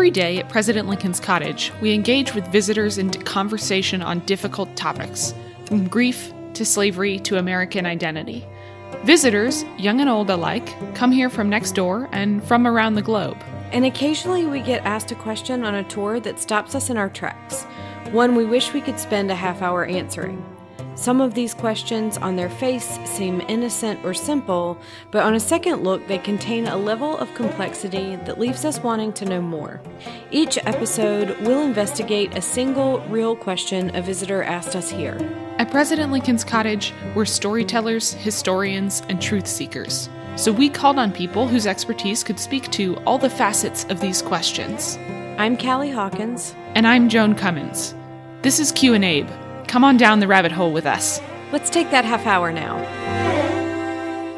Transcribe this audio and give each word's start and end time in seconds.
Every 0.00 0.10
day 0.10 0.38
at 0.38 0.48
President 0.48 0.88
Lincoln's 0.88 1.20
cottage, 1.20 1.70
we 1.82 1.92
engage 1.92 2.34
with 2.34 2.46
visitors 2.46 2.96
in 2.96 3.10
conversation 3.10 4.00
on 4.00 4.20
difficult 4.20 4.74
topics, 4.74 5.34
from 5.66 5.88
grief 5.88 6.32
to 6.54 6.64
slavery 6.64 7.18
to 7.18 7.36
American 7.36 7.84
identity. 7.84 8.46
Visitors, 9.04 9.62
young 9.76 10.00
and 10.00 10.08
old 10.08 10.30
alike, 10.30 10.74
come 10.94 11.12
here 11.12 11.28
from 11.28 11.50
next 11.50 11.72
door 11.72 12.08
and 12.12 12.42
from 12.44 12.66
around 12.66 12.94
the 12.94 13.02
globe. 13.02 13.36
And 13.72 13.84
occasionally 13.84 14.46
we 14.46 14.60
get 14.60 14.86
asked 14.86 15.12
a 15.12 15.16
question 15.16 15.66
on 15.66 15.74
a 15.74 15.84
tour 15.84 16.18
that 16.18 16.40
stops 16.40 16.74
us 16.74 16.88
in 16.88 16.96
our 16.96 17.10
tracks, 17.10 17.64
one 18.10 18.34
we 18.34 18.46
wish 18.46 18.72
we 18.72 18.80
could 18.80 18.98
spend 18.98 19.30
a 19.30 19.34
half 19.34 19.60
hour 19.60 19.84
answering. 19.84 20.42
Some 21.00 21.22
of 21.22 21.32
these 21.32 21.54
questions 21.54 22.18
on 22.18 22.36
their 22.36 22.50
face 22.50 22.98
seem 23.06 23.40
innocent 23.48 24.04
or 24.04 24.12
simple, 24.12 24.76
but 25.10 25.22
on 25.22 25.34
a 25.34 25.40
second 25.40 25.82
look, 25.82 26.06
they 26.06 26.18
contain 26.18 26.66
a 26.66 26.76
level 26.76 27.16
of 27.16 27.32
complexity 27.32 28.16
that 28.16 28.38
leaves 28.38 28.66
us 28.66 28.82
wanting 28.82 29.14
to 29.14 29.24
know 29.24 29.40
more. 29.40 29.80
Each 30.30 30.58
episode 30.66 31.40
will 31.40 31.62
investigate 31.62 32.36
a 32.36 32.42
single 32.42 33.00
real 33.08 33.34
question 33.34 33.96
a 33.96 34.02
visitor 34.02 34.42
asked 34.42 34.76
us 34.76 34.90
here. 34.90 35.16
At 35.56 35.70
President 35.70 36.12
Lincoln's 36.12 36.44
Cottage, 36.44 36.92
we're 37.14 37.24
storytellers, 37.24 38.12
historians, 38.12 39.02
and 39.08 39.22
truth 39.22 39.46
seekers. 39.46 40.10
So 40.36 40.52
we 40.52 40.68
called 40.68 40.98
on 40.98 41.12
people 41.12 41.48
whose 41.48 41.66
expertise 41.66 42.22
could 42.22 42.38
speak 42.38 42.70
to 42.72 42.98
all 43.06 43.16
the 43.16 43.30
facets 43.30 43.84
of 43.84 44.00
these 44.00 44.20
questions. 44.20 44.98
I'm 45.38 45.56
Callie 45.56 45.90
Hawkins. 45.90 46.54
And 46.74 46.86
I'm 46.86 47.08
Joan 47.08 47.36
Cummins. 47.36 47.94
This 48.42 48.60
is 48.60 48.70
Q 48.70 48.92
and 48.92 49.04
Abe. 49.06 49.30
Come 49.70 49.84
on 49.84 49.96
down 49.96 50.18
the 50.18 50.26
rabbit 50.26 50.50
hole 50.50 50.72
with 50.72 50.84
us. 50.84 51.20
Let's 51.52 51.70
take 51.70 51.92
that 51.92 52.04
half 52.04 52.26
hour 52.26 52.50
now. 52.50 52.82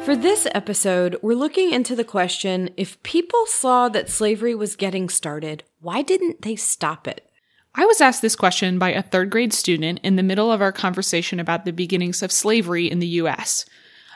For 0.03 0.15
this 0.15 0.47
episode, 0.53 1.17
we're 1.23 1.33
looking 1.33 1.71
into 1.71 1.95
the 1.95 2.03
question 2.03 2.69
if 2.77 3.01
people 3.01 3.47
saw 3.47 3.89
that 3.89 4.11
slavery 4.11 4.53
was 4.53 4.75
getting 4.75 5.09
started, 5.09 5.63
why 5.79 6.03
didn't 6.03 6.43
they 6.43 6.55
stop 6.55 7.07
it? 7.07 7.27
I 7.73 7.87
was 7.87 7.99
asked 7.99 8.21
this 8.21 8.35
question 8.35 8.77
by 8.77 8.91
a 8.91 9.01
third 9.01 9.31
grade 9.31 9.53
student 9.53 10.01
in 10.03 10.17
the 10.17 10.21
middle 10.21 10.51
of 10.51 10.61
our 10.61 10.71
conversation 10.71 11.39
about 11.39 11.65
the 11.65 11.73
beginnings 11.73 12.21
of 12.21 12.31
slavery 12.31 12.85
in 12.91 12.99
the 12.99 13.07
U.S. 13.07 13.65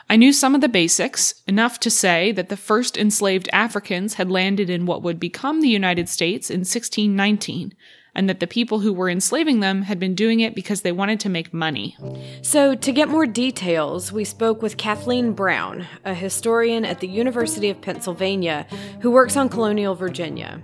I 0.08 0.14
knew 0.14 0.32
some 0.32 0.54
of 0.54 0.60
the 0.60 0.68
basics, 0.68 1.42
enough 1.48 1.80
to 1.80 1.90
say 1.90 2.30
that 2.30 2.48
the 2.48 2.56
first 2.56 2.96
enslaved 2.96 3.48
Africans 3.52 4.14
had 4.14 4.30
landed 4.30 4.70
in 4.70 4.86
what 4.86 5.02
would 5.02 5.18
become 5.18 5.62
the 5.62 5.68
United 5.68 6.08
States 6.08 6.48
in 6.48 6.60
1619, 6.60 7.74
and 8.18 8.28
that 8.28 8.40
the 8.40 8.48
people 8.48 8.80
who 8.80 8.92
were 8.92 9.08
enslaving 9.08 9.60
them 9.60 9.82
had 9.82 10.00
been 10.00 10.16
doing 10.16 10.40
it 10.40 10.52
because 10.52 10.80
they 10.80 10.90
wanted 10.90 11.20
to 11.20 11.28
make 11.28 11.54
money. 11.54 11.96
So, 12.42 12.74
to 12.74 12.92
get 12.92 13.08
more 13.08 13.26
details, 13.26 14.10
we 14.10 14.24
spoke 14.24 14.60
with 14.60 14.76
Kathleen 14.76 15.34
Brown, 15.34 15.86
a 16.04 16.14
historian 16.14 16.84
at 16.84 16.98
the 16.98 17.06
University 17.06 17.70
of 17.70 17.80
Pennsylvania 17.80 18.66
who 19.02 19.12
works 19.12 19.36
on 19.36 19.48
colonial 19.48 19.94
Virginia. 19.94 20.60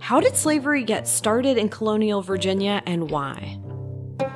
How 0.00 0.20
did 0.20 0.36
slavery 0.36 0.84
get 0.84 1.06
started 1.06 1.58
in 1.58 1.68
colonial 1.68 2.22
Virginia 2.22 2.82
and 2.86 3.10
why? 3.10 3.60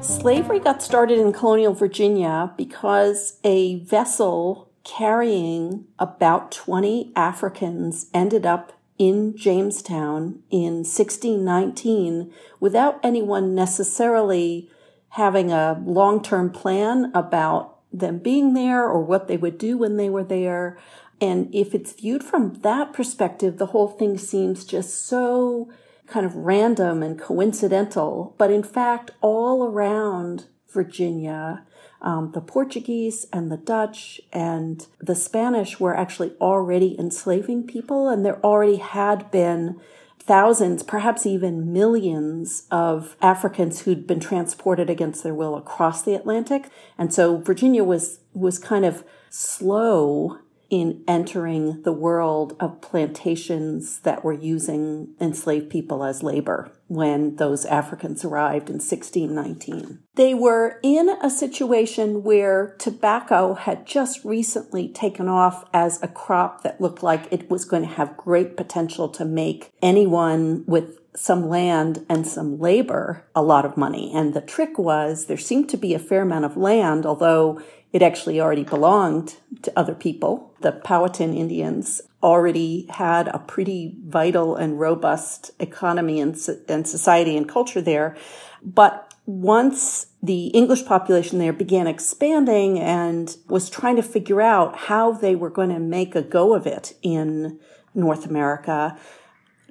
Slavery 0.02 0.60
got 0.60 0.82
started 0.82 1.18
in 1.18 1.32
colonial 1.32 1.72
Virginia 1.72 2.52
because 2.58 3.38
a 3.42 3.82
vessel 3.84 4.70
carrying 4.84 5.86
about 5.98 6.52
20 6.52 7.12
Africans 7.16 8.10
ended 8.12 8.44
up 8.44 8.74
in 9.00 9.34
Jamestown 9.34 10.42
in 10.50 10.84
1619 10.84 12.30
without 12.60 13.00
anyone 13.02 13.54
necessarily 13.54 14.70
having 15.08 15.50
a 15.50 15.82
long 15.86 16.22
term 16.22 16.50
plan 16.50 17.10
about 17.14 17.78
them 17.90 18.18
being 18.18 18.52
there 18.52 18.84
or 18.84 19.00
what 19.02 19.26
they 19.26 19.38
would 19.38 19.56
do 19.56 19.78
when 19.78 19.96
they 19.96 20.10
were 20.10 20.22
there. 20.22 20.78
And 21.18 21.52
if 21.54 21.74
it's 21.74 21.94
viewed 21.94 22.22
from 22.22 22.60
that 22.60 22.92
perspective, 22.92 23.56
the 23.56 23.66
whole 23.66 23.88
thing 23.88 24.18
seems 24.18 24.66
just 24.66 25.06
so 25.06 25.72
kind 26.06 26.26
of 26.26 26.36
random 26.36 27.02
and 27.02 27.18
coincidental. 27.18 28.34
But 28.36 28.50
in 28.50 28.62
fact, 28.62 29.12
all 29.22 29.64
around 29.64 30.44
Virginia, 30.68 31.64
um, 32.02 32.32
the 32.32 32.40
Portuguese 32.40 33.26
and 33.32 33.50
the 33.50 33.56
Dutch 33.56 34.20
and 34.32 34.86
the 35.00 35.14
Spanish 35.14 35.78
were 35.78 35.96
actually 35.96 36.32
already 36.40 36.98
enslaving 36.98 37.66
people, 37.66 38.08
and 38.08 38.24
there 38.24 38.44
already 38.44 38.76
had 38.76 39.30
been 39.30 39.80
thousands, 40.18 40.82
perhaps 40.82 41.26
even 41.26 41.72
millions 41.72 42.66
of 42.70 43.16
Africans 43.20 43.80
who'd 43.80 44.06
been 44.06 44.20
transported 44.20 44.88
against 44.88 45.22
their 45.22 45.34
will 45.34 45.56
across 45.56 46.02
the 46.02 46.14
Atlantic. 46.14 46.70
And 46.96 47.12
so 47.12 47.38
Virginia 47.38 47.82
was, 47.82 48.20
was 48.32 48.58
kind 48.58 48.84
of 48.84 49.02
slow 49.28 50.38
in 50.68 51.02
entering 51.08 51.82
the 51.82 51.92
world 51.92 52.56
of 52.60 52.80
plantations 52.80 53.98
that 54.00 54.22
were 54.22 54.32
using 54.32 55.08
enslaved 55.20 55.68
people 55.68 56.04
as 56.04 56.22
labor 56.22 56.70
when 56.90 57.36
those 57.36 57.64
Africans 57.66 58.24
arrived 58.24 58.68
in 58.68 58.74
1619. 58.74 60.00
They 60.16 60.34
were 60.34 60.80
in 60.82 61.08
a 61.08 61.30
situation 61.30 62.24
where 62.24 62.74
tobacco 62.80 63.54
had 63.54 63.86
just 63.86 64.24
recently 64.24 64.88
taken 64.88 65.28
off 65.28 65.64
as 65.72 66.02
a 66.02 66.08
crop 66.08 66.64
that 66.64 66.80
looked 66.80 67.00
like 67.00 67.28
it 67.30 67.48
was 67.48 67.64
going 67.64 67.84
to 67.84 67.94
have 67.94 68.16
great 68.16 68.56
potential 68.56 69.08
to 69.10 69.24
make 69.24 69.72
anyone 69.80 70.64
with 70.66 70.98
some 71.14 71.48
land 71.48 72.04
and 72.08 72.26
some 72.26 72.58
labor 72.58 73.24
a 73.36 73.42
lot 73.42 73.64
of 73.64 73.76
money. 73.76 74.10
And 74.12 74.34
the 74.34 74.40
trick 74.40 74.76
was 74.76 75.26
there 75.26 75.36
seemed 75.36 75.68
to 75.68 75.76
be 75.76 75.94
a 75.94 76.00
fair 76.00 76.22
amount 76.22 76.44
of 76.44 76.56
land, 76.56 77.06
although 77.06 77.60
it 77.92 78.02
actually 78.02 78.40
already 78.40 78.64
belonged 78.64 79.36
to 79.62 79.72
other 79.76 79.94
people. 79.94 80.54
The 80.60 80.72
Powhatan 80.72 81.34
Indians 81.34 82.02
already 82.22 82.86
had 82.90 83.28
a 83.28 83.38
pretty 83.38 83.96
vital 84.04 84.56
and 84.56 84.78
robust 84.78 85.50
economy 85.58 86.20
and, 86.20 86.36
and 86.68 86.86
society 86.86 87.36
and 87.36 87.48
culture 87.48 87.80
there. 87.80 88.16
But 88.62 89.14
once 89.26 90.06
the 90.22 90.48
English 90.48 90.84
population 90.84 91.38
there 91.38 91.52
began 91.52 91.86
expanding 91.86 92.78
and 92.78 93.36
was 93.48 93.70
trying 93.70 93.96
to 93.96 94.02
figure 94.02 94.40
out 94.40 94.76
how 94.76 95.12
they 95.12 95.34
were 95.34 95.50
going 95.50 95.70
to 95.70 95.78
make 95.78 96.14
a 96.14 96.22
go 96.22 96.54
of 96.54 96.66
it 96.66 96.94
in 97.02 97.58
North 97.94 98.26
America, 98.26 98.98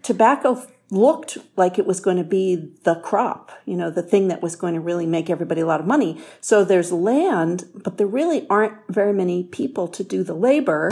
tobacco 0.02 0.66
looked 0.92 1.38
like 1.56 1.78
it 1.78 1.86
was 1.86 2.00
going 2.00 2.18
to 2.18 2.24
be 2.24 2.72
the 2.84 2.96
crop, 2.96 3.52
you 3.66 3.76
know, 3.76 3.92
the 3.92 4.02
thing 4.02 4.28
that 4.30 4.42
was 4.42 4.56
going 4.56 4.74
to 4.74 4.80
really 4.80 5.06
make 5.06 5.30
everybody 5.30 5.62
a 5.62 5.66
lot 5.66 5.80
of 5.80 5.86
money. 5.86 6.20
So 6.42 6.64
there's 6.64 6.92
land, 6.92 7.66
but 7.76 7.98
there 7.98 8.08
really 8.08 8.48
aren't 8.50 8.74
very 8.88 9.14
many 9.14 9.44
people 9.44 9.88
to 9.90 10.04
do 10.04 10.24
the 10.24 10.34
labor. 10.34 10.90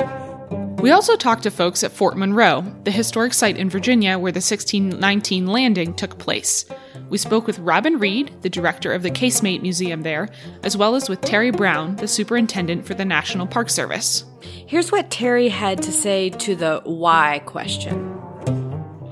We 0.80 0.92
also 0.92 1.16
talked 1.16 1.42
to 1.44 1.52
folks 1.52 1.84
at 1.84 1.92
Fort 1.92 2.18
Monroe, 2.18 2.62
the 2.84 2.92
historic 2.92 3.34
site 3.34 3.58
in 3.58 3.68
Virginia 3.68 4.20
where 4.20 4.32
the 4.32 4.38
1619 4.38 5.48
landing 5.48 5.96
took 5.96 6.20
place. 6.20 6.66
We 7.10 7.18
spoke 7.18 7.48
with 7.48 7.58
Robin 7.60 7.98
Reed, 7.98 8.32
the 8.42 8.50
director 8.50 8.94
of 8.94 9.02
the 9.02 9.10
Casemate 9.10 9.64
Museum 9.64 10.04
there, 10.04 10.30
as 10.62 10.78
well 10.78 10.94
as 10.94 11.10
with 11.10 11.22
Terry 11.22 11.50
Brown, 11.50 11.96
the 11.96 12.08
superintendent 12.08 12.86
for 12.86 12.94
the 12.94 13.06
National 13.06 13.48
Park 13.48 13.72
Service. 13.72 14.24
Here's 14.42 14.92
what 14.92 15.10
Terry 15.10 15.50
had 15.50 15.82
to 15.82 15.92
say 15.92 16.30
to 16.30 16.56
the 16.56 16.82
why 16.84 17.42
question. 17.46 18.14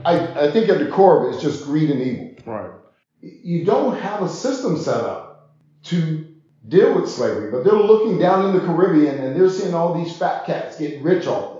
I, 0.06 0.46
I 0.46 0.52
think 0.52 0.70
at 0.70 0.78
the 0.78 0.92
core 0.92 1.28
of 1.28 1.34
it 1.34 1.38
is 1.38 1.42
just 1.42 1.66
greed 1.66 1.90
and 1.90 2.00
evil. 2.00 2.36
Right. 2.46 2.72
You 3.22 3.66
don't 3.66 3.98
have 3.98 4.22
a 4.22 4.30
system 4.30 4.78
set 4.78 5.04
up 5.04 5.56
to 5.86 6.28
deal 6.68 6.94
with 6.94 7.10
slavery, 7.10 7.50
but 7.50 7.64
they're 7.64 7.74
looking 7.74 8.20
down 8.20 8.46
in 8.46 8.54
the 8.54 8.66
Caribbean 8.66 9.18
and 9.18 9.36
they're 9.36 9.50
seeing 9.50 9.74
all 9.74 9.96
these 9.96 10.16
fat 10.16 10.46
cats 10.46 10.78
getting 10.78 11.02
rich 11.02 11.26
off 11.26 11.54
this. 11.54 11.55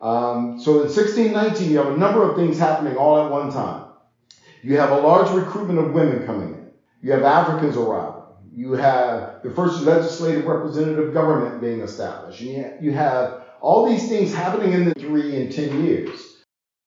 Um, 0.00 0.60
so 0.60 0.82
in 0.82 0.88
1619, 0.88 1.70
you 1.70 1.78
have 1.78 1.92
a 1.92 1.96
number 1.96 2.28
of 2.28 2.36
things 2.36 2.58
happening 2.58 2.96
all 2.96 3.24
at 3.24 3.30
one 3.30 3.52
time. 3.52 3.84
You 4.62 4.78
have 4.78 4.90
a 4.90 5.00
large 5.00 5.30
recruitment 5.30 5.78
of 5.78 5.92
women 5.92 6.26
coming 6.26 6.54
in. 6.54 6.70
You 7.02 7.12
have 7.12 7.22
Africans 7.22 7.76
arriving. 7.76 8.22
You 8.54 8.72
have 8.72 9.42
the 9.42 9.50
first 9.50 9.82
legislative 9.82 10.46
representative 10.46 11.12
government 11.12 11.60
being 11.60 11.80
established. 11.80 12.40
You 12.40 12.92
have 12.92 13.44
all 13.60 13.86
these 13.86 14.08
things 14.08 14.34
happening 14.34 14.72
in 14.72 14.86
the 14.86 14.94
three 14.94 15.40
and 15.40 15.52
ten 15.52 15.84
years. 15.84 16.44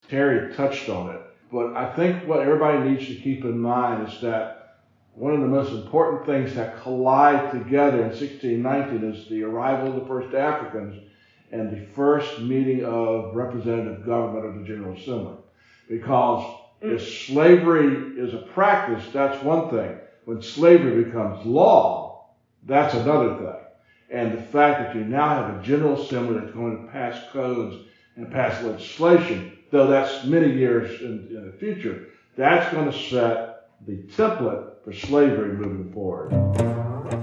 Terry 0.10 0.54
touched 0.56 0.90
on 0.90 1.16
it. 1.16 1.22
But 1.52 1.74
I 1.76 1.96
think 1.96 2.28
what 2.28 2.42
everybody 2.42 2.90
needs 2.90 3.08
to 3.08 3.16
keep 3.16 3.44
in 3.44 3.60
mind 3.60 4.08
is 4.08 4.22
that 4.22 4.60
one 5.14 5.34
of 5.34 5.42
the 5.42 5.48
most 5.48 5.72
important 5.72 6.26
things 6.26 6.56
that 6.56 6.82
collide 6.82 7.52
together 7.52 7.98
in 7.98 8.10
1619 8.10 9.14
is 9.14 9.30
the 9.30 9.44
arrival 9.44 9.90
of 9.90 9.96
the 9.96 10.08
first 10.08 10.34
Africans 10.36 11.09
and 11.52 11.72
the 11.72 11.86
first 11.94 12.40
meeting 12.40 12.86
of 12.86 13.36
representative 13.36 14.06
government 14.06 14.46
of 14.46 14.60
the 14.60 14.66
General 14.66 14.96
Assembly. 14.96 15.36
Because 15.88 16.44
mm. 16.82 16.96
if 16.96 17.26
slavery 17.26 18.20
is 18.20 18.34
a 18.34 18.38
practice, 18.54 19.04
that's 19.12 19.44
one 19.44 19.70
thing. 19.70 19.98
When 20.26 20.42
slavery 20.42 21.04
becomes 21.04 21.46
law, 21.46 22.30
that's 22.66 22.94
another 22.94 23.36
thing. 23.38 23.56
And 24.12 24.38
the 24.38 24.42
fact 24.42 24.80
that 24.80 24.96
you 24.96 25.04
now 25.04 25.30
have 25.30 25.60
a 25.60 25.64
General 25.64 26.02
Assembly 26.02 26.40
that's 26.40 26.54
going 26.54 26.86
to 26.86 26.92
pass 26.92 27.20
codes 27.32 27.76
and 28.16 28.32
pass 28.32 28.62
legislation 28.64 29.60
though 29.72 29.88
that's 29.88 30.26
many 30.26 30.52
years 30.52 31.02
in, 31.02 31.28
in 31.30 31.46
the 31.46 31.58
future, 31.58 32.08
that's 32.36 32.72
going 32.74 32.92
to 32.92 32.98
set 32.98 33.70
the 33.86 33.98
template 34.16 34.69
for 34.84 34.94
slavery 34.94 35.54
moving 35.54 35.92
forward. 35.94 36.32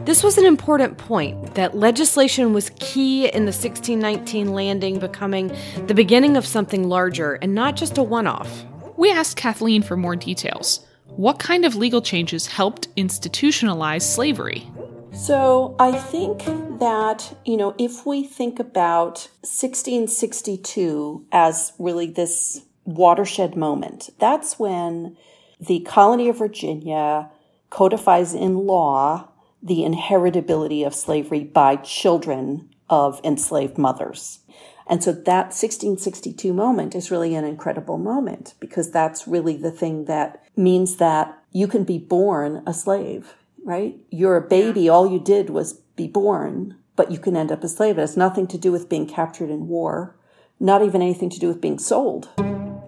This 0.06 0.23
was 0.23 0.38
an 0.38 0.47
important 0.47 0.99
point 0.99 1.55
that 1.55 1.76
legislation 1.76 2.53
was 2.53 2.70
key 2.79 3.26
in 3.26 3.44
the 3.44 3.53
1619 3.53 4.53
landing 4.53 4.99
becoming 4.99 5.55
the 5.87 5.94
beginning 5.94 6.37
of 6.37 6.47
something 6.47 6.88
larger 6.88 7.35
and 7.35 7.55
not 7.55 7.76
just 7.76 7.99
a 7.99 8.03
one 8.03 8.26
off. 8.26 8.64
We 8.97 9.11
asked 9.11 9.37
Kathleen 9.37 9.82
for 9.82 9.97
more 9.97 10.17
details. 10.17 10.87
What 11.17 11.38
kind 11.38 11.64
of 11.64 11.75
legal 11.76 12.03
changes 12.03 12.47
helped 12.47 12.94
institutionalize 12.97 14.03
slavery? 14.03 14.70
So 15.12 15.75
I 15.79 15.93
think 15.93 16.44
that, 16.79 17.37
you 17.44 17.56
know, 17.56 17.75
if 17.79 18.05
we 18.05 18.23
think 18.25 18.61
about 18.61 19.29
1662 19.41 21.26
as 21.32 21.73
really 21.79 22.06
this 22.06 22.62
watershed 22.85 23.56
moment, 23.56 24.11
that's 24.19 24.58
when 24.58 25.17
the 25.58 25.81
colony 25.81 26.29
of 26.29 26.38
Virginia 26.38 27.31
codifies 27.76 28.34
in 28.34 28.67
law 28.67 29.28
the 29.62 29.81
inheritability 29.81 30.87
of 30.87 30.94
slavery 30.94 31.44
by 31.44 31.76
children 31.76 32.69
of 32.88 33.20
enslaved 33.25 33.76
mothers. 33.76 34.40
And 34.87 35.02
so 35.02 35.12
that 35.12 35.46
1662 35.46 36.52
moment 36.52 36.94
is 36.94 37.11
really 37.11 37.34
an 37.34 37.44
incredible 37.44 37.99
moment 37.99 38.55
because 38.61 38.90
that's 38.90 39.26
really 39.26 39.56
the 39.56 39.73
thing 39.73 40.05
that 40.05 40.44
means 40.56 40.96
that 40.96 41.37
you 41.50 41.67
can 41.67 41.82
be 41.82 41.99
born 41.99 42.62
a 42.67 42.73
slave 42.73 43.34
right? 43.67 43.96
You're 44.11 44.37
a 44.37 44.49
baby. 44.49 44.88
All 44.88 45.11
you 45.11 45.19
did 45.19 45.50
was 45.50 45.75
be 45.96 46.06
born, 46.06 46.76
but 46.94 47.11
you 47.11 47.19
can 47.19 47.37
end 47.37 47.50
up 47.50 47.64
a 47.64 47.69
slave. 47.69 47.99
It 47.99 48.02
has 48.02 48.17
nothing 48.17 48.46
to 48.46 48.56
do 48.56 48.70
with 48.72 48.88
being 48.88 49.06
captured 49.06 49.50
in 49.50 49.67
war, 49.67 50.17
not 50.61 50.82
even 50.82 51.02
anything 51.02 51.29
to 51.31 51.40
do 51.40 51.49
with 51.49 51.61
being 51.61 51.79
sold. 51.79 52.29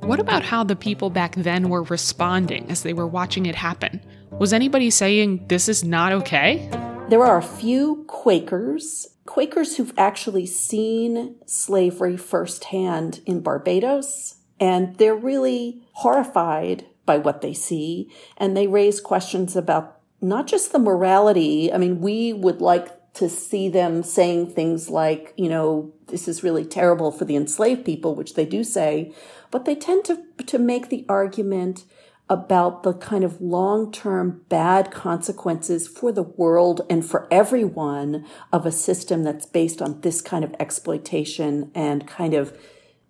What 0.02 0.20
about 0.20 0.44
how 0.44 0.64
the 0.64 0.76
people 0.76 1.10
back 1.10 1.34
then 1.34 1.68
were 1.68 1.82
responding 1.82 2.70
as 2.70 2.82
they 2.82 2.94
were 2.94 3.08
watching 3.08 3.44
it 3.44 3.56
happen? 3.56 4.00
Was 4.38 4.52
anybody 4.52 4.88
saying 4.90 5.48
this 5.48 5.68
is 5.68 5.82
not 5.82 6.12
okay? 6.12 6.70
There 7.08 7.24
are 7.24 7.38
a 7.38 7.42
few 7.42 8.04
Quakers, 8.06 9.08
Quakers 9.26 9.76
who've 9.76 9.92
actually 9.98 10.46
seen 10.46 11.34
slavery 11.44 12.16
firsthand 12.16 13.20
in 13.26 13.40
Barbados, 13.40 14.36
and 14.60 14.96
they're 14.98 15.16
really 15.16 15.82
horrified 15.94 16.86
by 17.04 17.18
what 17.18 17.40
they 17.40 17.52
see, 17.52 18.12
and 18.36 18.56
they 18.56 18.68
raise 18.68 19.00
questions 19.00 19.56
about 19.56 19.98
not 20.20 20.46
just 20.46 20.70
the 20.70 20.78
morality. 20.78 21.72
I 21.72 21.78
mean, 21.78 22.00
we 22.00 22.32
would 22.32 22.60
like 22.60 23.14
to 23.14 23.28
see 23.28 23.68
them 23.68 24.04
saying 24.04 24.52
things 24.52 24.88
like, 24.88 25.34
you 25.36 25.48
know, 25.48 25.92
this 26.06 26.28
is 26.28 26.44
really 26.44 26.64
terrible 26.64 27.10
for 27.10 27.24
the 27.24 27.34
enslaved 27.34 27.84
people, 27.84 28.14
which 28.14 28.34
they 28.34 28.46
do 28.46 28.62
say, 28.62 29.12
but 29.50 29.64
they 29.64 29.74
tend 29.74 30.04
to, 30.04 30.22
to 30.46 30.58
make 30.60 30.90
the 30.90 31.04
argument 31.08 31.82
about 32.30 32.82
the 32.82 32.92
kind 32.92 33.24
of 33.24 33.40
long-term 33.40 34.44
bad 34.48 34.90
consequences 34.90 35.88
for 35.88 36.12
the 36.12 36.22
world 36.22 36.82
and 36.90 37.04
for 37.04 37.26
everyone 37.30 38.26
of 38.52 38.66
a 38.66 38.72
system 38.72 39.22
that's 39.22 39.46
based 39.46 39.80
on 39.80 40.00
this 40.02 40.20
kind 40.20 40.44
of 40.44 40.54
exploitation 40.60 41.70
and 41.74 42.06
kind 42.06 42.34
of 42.34 42.56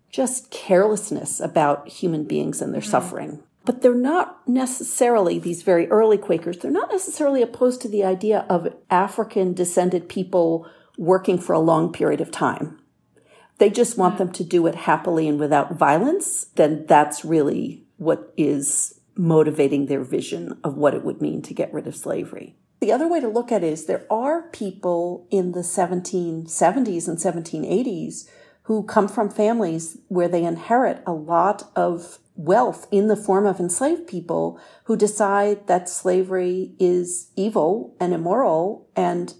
just 0.09 0.49
carelessness 0.51 1.39
about 1.39 1.87
human 1.87 2.23
beings 2.23 2.61
and 2.61 2.73
their 2.73 2.81
mm-hmm. 2.81 2.91
suffering 2.91 3.43
but 3.69 3.83
they're 3.83 3.93
not 3.93 4.47
necessarily, 4.47 5.37
these 5.37 5.61
very 5.61 5.87
early 5.89 6.17
Quakers, 6.17 6.57
they're 6.57 6.71
not 6.71 6.91
necessarily 6.91 7.43
opposed 7.43 7.81
to 7.81 7.87
the 7.87 8.03
idea 8.03 8.45
of 8.49 8.73
African 8.89 9.53
descended 9.53 10.09
people 10.09 10.67
working 10.97 11.37
for 11.37 11.53
a 11.53 11.59
long 11.59 11.93
period 11.93 12.19
of 12.19 12.31
time. 12.31 12.79
They 13.59 13.69
just 13.69 13.95
want 13.95 14.17
them 14.17 14.31
to 14.31 14.43
do 14.43 14.65
it 14.65 14.73
happily 14.73 15.27
and 15.27 15.39
without 15.39 15.75
violence. 15.75 16.45
Then 16.55 16.87
that's 16.87 17.23
really 17.23 17.83
what 17.97 18.33
is 18.37 18.98
motivating 19.19 19.85
their 19.85 20.03
vision 20.03 20.57
of 20.63 20.77
what 20.77 20.95
it 20.95 21.03
would 21.03 21.21
mean 21.21 21.41
to 21.41 21.53
get 21.53 21.73
rid 21.73 21.85
of 21.85 21.95
slavery. 21.95 22.55
The 22.79 22.93
other 22.93 23.07
way 23.07 23.19
to 23.19 23.27
look 23.27 23.51
at 23.51 23.63
it 23.63 23.73
is 23.73 23.85
there 23.85 24.05
are 24.09 24.43
people 24.49 25.27
in 25.29 25.51
the 25.51 25.59
1770s 25.59 27.07
and 27.07 27.17
1780s 27.17 28.29
who 28.63 28.83
come 28.83 29.09
from 29.09 29.29
families 29.29 29.97
where 30.07 30.29
they 30.29 30.45
inherit 30.45 31.03
a 31.05 31.11
lot 31.11 31.69
of 31.75 32.19
wealth 32.35 32.87
in 32.91 33.07
the 33.07 33.17
form 33.17 33.45
of 33.45 33.59
enslaved 33.59 34.07
people 34.07 34.57
who 34.85 34.95
decide 34.95 35.67
that 35.67 35.89
slavery 35.89 36.73
is 36.79 37.31
evil 37.35 37.97
and 37.99 38.13
immoral 38.13 38.87
and 38.95 39.33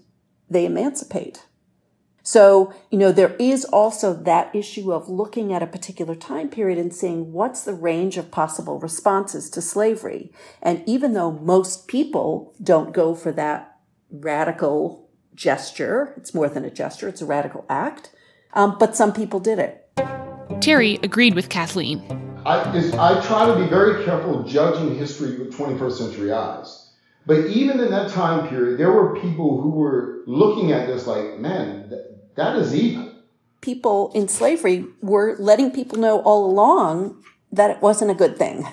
they 0.50 0.66
emancipate. 0.66 1.46
So, 2.30 2.72
you 2.90 2.98
know, 2.98 3.12
there 3.12 3.34
is 3.36 3.64
also 3.64 4.14
that 4.14 4.54
issue 4.54 4.92
of 4.92 5.08
looking 5.08 5.52
at 5.52 5.62
a 5.62 5.66
particular 5.66 6.14
time 6.14 6.48
period 6.48 6.78
and 6.78 6.94
seeing 6.94 7.32
what's 7.32 7.64
the 7.64 7.74
range 7.74 8.16
of 8.16 8.30
possible 8.30 8.78
responses 8.78 9.50
to 9.50 9.60
slavery. 9.60 10.32
And 10.62 10.82
even 10.86 11.12
though 11.12 11.32
most 11.32 11.88
people 11.88 12.54
don't 12.62 12.92
go 12.92 13.14
for 13.14 13.32
that 13.32 13.78
radical 14.10 15.08
gesture, 15.34 16.14
it's 16.16 16.34
more 16.34 16.48
than 16.48 16.64
a 16.64 16.70
gesture, 16.70 17.08
it's 17.08 17.22
a 17.22 17.26
radical 17.26 17.64
act 17.68 18.10
um, 18.52 18.76
but 18.78 18.96
some 18.96 19.12
people 19.12 19.40
did 19.40 19.58
it. 19.58 19.86
Terry 20.60 20.98
agreed 21.02 21.34
with 21.34 21.48
Kathleen. 21.48 22.02
I, 22.44 22.60
I 22.98 23.20
try 23.24 23.46
to 23.46 23.56
be 23.56 23.68
very 23.68 24.04
careful 24.04 24.42
judging 24.44 24.96
history 24.96 25.38
with 25.38 25.54
21st 25.54 25.92
century 25.92 26.32
eyes. 26.32 26.92
But 27.26 27.46
even 27.46 27.80
in 27.80 27.90
that 27.90 28.10
time 28.10 28.48
period, 28.48 28.78
there 28.78 28.90
were 28.90 29.20
people 29.20 29.60
who 29.60 29.70
were 29.70 30.22
looking 30.26 30.72
at 30.72 30.86
this 30.86 31.06
like, 31.06 31.38
man, 31.38 31.88
th- 31.90 32.00
that 32.40 32.56
is 32.56 32.74
evil. 32.74 33.12
People 33.60 34.10
in 34.14 34.28
slavery 34.28 34.86
were 35.02 35.36
letting 35.38 35.70
people 35.70 35.98
know 35.98 36.20
all 36.22 36.50
along 36.50 37.22
that 37.52 37.70
it 37.70 37.82
wasn't 37.82 38.10
a 38.10 38.14
good 38.14 38.38
thing, 38.38 38.66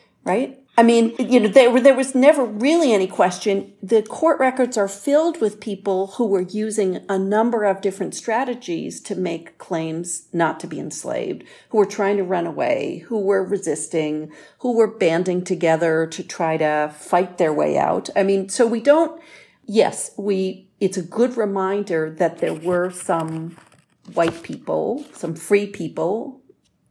right? 0.24 0.56
I 0.78 0.82
mean, 0.82 1.14
you 1.18 1.40
know, 1.40 1.48
there, 1.48 1.78
there 1.78 1.94
was 1.94 2.14
never 2.14 2.42
really 2.42 2.94
any 2.94 3.06
question. 3.06 3.74
The 3.82 4.02
court 4.02 4.40
records 4.40 4.78
are 4.78 4.88
filled 4.88 5.38
with 5.38 5.60
people 5.60 6.06
who 6.16 6.26
were 6.26 6.40
using 6.40 7.04
a 7.06 7.18
number 7.18 7.64
of 7.64 7.82
different 7.82 8.14
strategies 8.14 9.02
to 9.02 9.14
make 9.14 9.58
claims 9.58 10.28
not 10.32 10.58
to 10.60 10.66
be 10.66 10.80
enslaved, 10.80 11.44
who 11.68 11.76
were 11.76 11.84
trying 11.84 12.16
to 12.16 12.24
run 12.24 12.46
away, 12.46 13.04
who 13.08 13.18
were 13.20 13.44
resisting, 13.44 14.32
who 14.60 14.74
were 14.74 14.86
banding 14.86 15.44
together 15.44 16.06
to 16.06 16.22
try 16.22 16.56
to 16.56 16.94
fight 16.96 17.36
their 17.36 17.52
way 17.52 17.76
out. 17.76 18.08
I 18.16 18.22
mean, 18.22 18.48
so 18.48 18.66
we 18.66 18.80
don't, 18.80 19.20
yes, 19.66 20.12
we, 20.16 20.69
it's 20.80 20.96
a 20.96 21.02
good 21.02 21.36
reminder 21.36 22.10
that 22.10 22.38
there 22.38 22.54
were 22.54 22.90
some 22.90 23.56
white 24.14 24.42
people, 24.42 25.04
some 25.12 25.34
free 25.34 25.66
people 25.66 26.40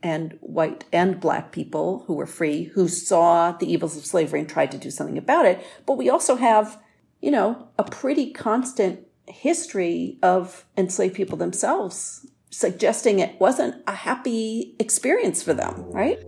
and 0.02 0.38
white 0.42 0.86
and 0.94 1.20
black 1.20 1.52
people 1.52 2.04
who 2.08 2.14
were 2.14 2.26
free 2.26 2.66
who 2.66 2.88
saw 2.88 3.52
the 3.52 3.70
evils 3.70 3.98
of 3.98 4.06
slavery 4.06 4.40
and 4.40 4.48
tried 4.48 4.72
to 4.72 4.78
do 4.78 4.90
something 4.92 5.18
about 5.18 5.46
it. 5.46 5.60
But 5.86 5.98
we 5.98 6.10
also 6.10 6.36
have, 6.36 6.82
you 7.20 7.32
know, 7.32 7.68
a 7.78 7.84
pretty 7.84 8.32
constant 8.32 9.06
history 9.28 10.18
of 10.24 10.66
enslaved 10.78 11.16
people 11.16 11.38
themselves 11.38 12.26
suggesting 12.52 13.20
it 13.20 13.40
wasn't 13.40 13.76
a 13.88 13.94
happy 13.94 14.76
experience 14.80 15.44
for 15.44 15.54
them, 15.54 15.92
right? 15.92 16.20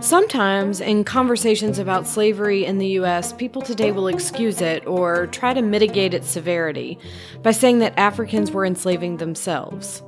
Sometimes, 0.00 0.80
in 0.80 1.02
conversations 1.02 1.78
about 1.78 2.06
slavery 2.06 2.64
in 2.64 2.78
the 2.78 2.86
U.S., 2.88 3.32
people 3.32 3.62
today 3.62 3.90
will 3.90 4.06
excuse 4.06 4.60
it 4.60 4.86
or 4.86 5.26
try 5.26 5.52
to 5.52 5.60
mitigate 5.60 6.14
its 6.14 6.30
severity 6.30 6.98
by 7.42 7.50
saying 7.50 7.80
that 7.80 7.98
Africans 7.98 8.52
were 8.52 8.64
enslaving 8.64 9.16
themselves. 9.16 10.02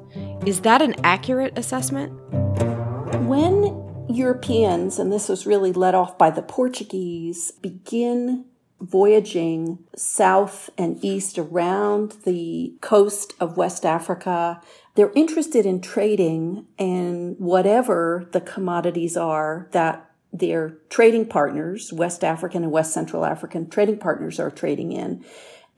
Is 0.47 0.61
that 0.61 0.81
an 0.81 0.95
accurate 1.05 1.59
assessment? 1.59 2.13
When 3.27 4.07
Europeans, 4.09 4.99
and 4.99 5.13
this 5.13 5.29
was 5.29 5.47
really 5.47 5.73
led 5.73 5.95
off 5.95 6.17
by 6.17 6.31
the 6.31 6.43
Portuguese, 6.43 7.51
begin 7.61 8.45
voyaging 8.81 9.79
south 9.95 10.71
and 10.79 11.03
east 11.05 11.39
around 11.39 12.17
the 12.25 12.75
coast 12.81 13.35
of 13.39 13.57
West 13.57 13.85
Africa, 13.85 14.61
they're 14.95 15.13
interested 15.15 15.67
in 15.67 15.81
trading 15.81 16.67
and 16.79 17.39
whatever 17.39 18.29
the 18.33 18.41
commodities 18.41 19.17
are 19.17 19.69
that 19.73 20.11
their 20.33 20.77
trading 20.89 21.27
partners, 21.27 21.93
West 21.93 22.25
African 22.25 22.63
and 22.63 22.73
West 22.73 22.93
Central 22.93 23.25
African 23.25 23.69
trading 23.69 23.99
partners 23.99 24.39
are 24.39 24.51
trading 24.51 24.93
in. 24.93 25.25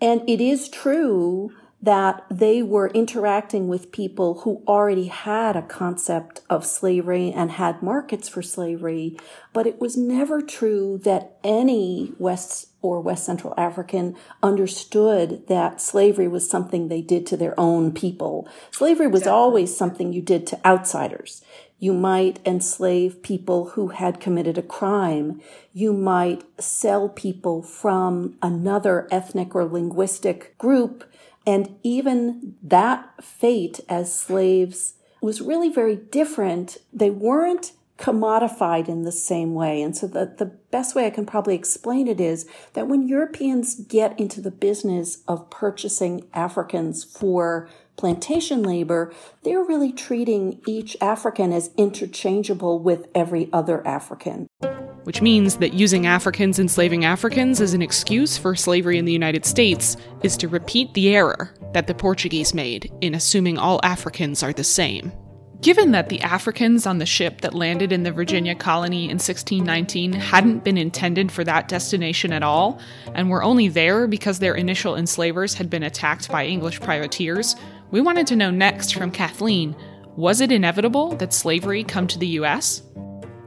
And 0.01 0.29
it 0.29 0.41
is 0.41 0.69
true 0.69 1.53
that 1.81 2.25
they 2.31 2.63
were 2.63 2.89
interacting 2.89 3.67
with 3.67 3.91
people 3.91 4.41
who 4.41 4.63
already 4.69 5.09
had 5.09 5.57
a 5.57 5.63
concept 5.63 6.41
of 6.49 6.65
slavery 6.65 7.33
and 7.33 7.51
had 7.53 7.83
markets 7.83 8.29
for 8.29 8.41
slavery, 8.41 9.17
but 9.53 9.67
it 9.67 9.81
was 9.81 9.97
never 9.97 10.41
true 10.41 11.01
that 11.03 11.37
any 11.43 12.13
West 12.19 12.72
or 12.83 13.01
West 13.01 13.25
Central 13.25 13.55
African 13.57 14.17
understood 14.43 15.47
that 15.49 15.81
slavery 15.81 16.29
was 16.29 16.51
something 16.51 16.89
they 16.89 17.01
did 17.01 17.27
to 17.27 17.37
their 17.37 17.59
own 17.59 17.93
people. 17.93 18.47
Slavery 18.73 19.07
was 19.07 19.23
exactly. 19.23 19.39
always 19.39 19.77
something 19.77 20.13
you 20.13 20.21
did 20.21 20.47
to 20.49 20.67
outsiders. 20.67 21.43
You 21.79 21.95
might 21.95 22.39
enslave 22.47 23.23
people 23.23 23.71
who 23.71 23.89
had 23.89 24.21
committed 24.21 24.59
a 24.59 24.63
crime. 24.63 25.41
You 25.73 25.93
might 25.93 26.45
sell 26.61 27.09
people 27.09 27.63
from 27.63 28.37
another 28.43 29.09
ethnic 29.11 29.55
or 29.55 29.65
linguistic 29.65 30.57
group 30.59 31.05
and 31.47 31.77
even 31.83 32.55
that 32.63 33.23
fate 33.23 33.81
as 33.89 34.15
slaves 34.15 34.95
was 35.21 35.41
really 35.41 35.69
very 35.69 35.97
different. 35.97 36.79
They 36.93 37.11
weren't 37.11 37.73
commodified 38.03 38.89
in 38.89 39.03
the 39.03 39.13
same 39.13 39.55
way. 39.55 39.81
And 39.81 39.97
so 39.97 40.09
the, 40.09 40.35
the 40.37 40.47
best 40.73 40.97
way 40.97 41.07
I 41.07 41.11
can 41.11 41.25
probably 41.25 41.55
explain 41.55 42.09
it 42.09 42.21
is 42.21 42.47
that 42.73 42.89
when 42.89 43.07
Europeans 43.07 43.77
get 43.77 44.19
into 44.19 44.41
the 44.41 44.51
business 44.51 45.23
of 45.29 45.49
purchasing 45.51 46.27
Africans 46.35 47.05
for 47.05 47.69
plantation 47.97 48.65
labor, 48.65 49.15
they're 49.45 49.63
really 49.63 49.93
treating 49.93 50.61
each 50.67 50.97
African 51.01 51.53
as 51.53 51.71
interchangeable 51.77 52.81
with 52.81 53.07
every 53.15 53.49
other 53.53 53.87
African. 53.87 54.49
Which 55.05 55.23
means 55.23 55.57
that 55.59 55.73
using 55.73 56.05
Africans 56.05 56.59
enslaving 56.59 57.05
Africans 57.05 57.61
as 57.61 57.73
an 57.73 57.83
excuse 57.83 58.37
for 58.37 58.57
slavery 58.57 58.99
in 58.99 59.05
the 59.05 59.13
United 59.13 59.45
States 59.45 59.97
is 60.25 60.37
to 60.39 60.49
repeat 60.49 60.93
the 60.95 61.15
error 61.15 61.55
that 61.73 61.87
the 61.87 61.95
Portuguese 61.95 62.53
made 62.53 62.93
in 63.01 63.15
assuming 63.15 63.59
all 63.59 63.79
Africans 63.85 64.43
are 64.43 64.53
the 64.53 64.65
same. 64.65 65.13
Given 65.63 65.93
that 65.93 66.09
the 66.09 66.21
Africans 66.23 66.87
on 66.87 66.99
the 66.99 67.07
ship 67.07 67.41
that 67.43 67.55
landed 67.55 67.93
in 67.93 68.03
the 68.03 68.11
Virginia 68.11 68.57
colony 68.57 69.05
in 69.05 69.19
1619 69.19 70.13
hadn't 70.13 70.65
been 70.65 70.77
intended 70.77 71.31
for 71.31 71.45
that 71.45 71.69
destination 71.69 72.33
at 72.33 72.43
all, 72.43 72.81
and 73.15 73.31
were 73.31 73.45
only 73.45 73.69
there 73.69 74.09
because 74.09 74.41
their 74.41 74.57
initial 74.57 74.97
enslavers 74.97 75.55
had 75.55 75.71
been 75.71 75.85
attacked 75.85 76.29
by 76.29 76.45
English 76.45 76.81
privateers, 76.81 77.55
we 77.93 78.01
wanted 78.01 78.27
to 78.27 78.35
know 78.35 78.51
next 78.51 78.95
from 78.95 79.13
Kathleen 79.13 79.77
was 80.17 80.41
it 80.41 80.51
inevitable 80.51 81.15
that 81.17 81.33
slavery 81.33 81.85
come 81.85 82.09
to 82.09 82.19
the 82.19 82.27
U.S.? 82.27 82.83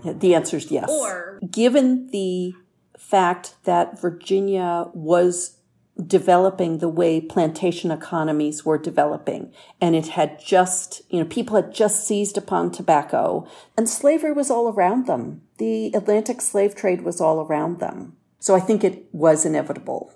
The 0.06 0.36
answer 0.36 0.58
is 0.58 0.72
yes. 0.72 0.90
Or, 0.90 1.40
given 1.52 2.08
the 2.08 2.54
fact 2.98 3.56
that 3.66 4.00
Virginia 4.00 4.86
was 4.94 5.55
developing 6.04 6.80
the 6.80 6.90
way 6.90 7.22
plantation 7.22 7.92
economies 7.92 8.66
were 8.66 8.78
developing, 8.78 9.54
and 9.80 9.96
it 9.96 10.08
had 10.10 10.40
just, 10.40 11.02
you 11.10 11.20
know, 11.20 11.26
people 11.26 11.56
had 11.56 11.74
just 11.74 12.06
seized 12.06 12.38
upon 12.38 12.72
tobacco, 12.72 13.48
and 13.78 13.90
slavery 13.90 14.34
was 14.34 14.52
all 14.52 14.68
around 14.68 15.08
them. 15.08 15.42
The 15.58 15.88
Atlantic 15.94 16.42
slave 16.42 16.76
trade 16.76 17.04
was 17.04 17.22
all 17.22 17.42
around 17.42 17.80
them. 17.80 18.18
So 18.40 18.56
I 18.56 18.60
think 18.60 18.84
it 18.84 19.06
was 19.14 19.46
inevitable. 19.46 20.14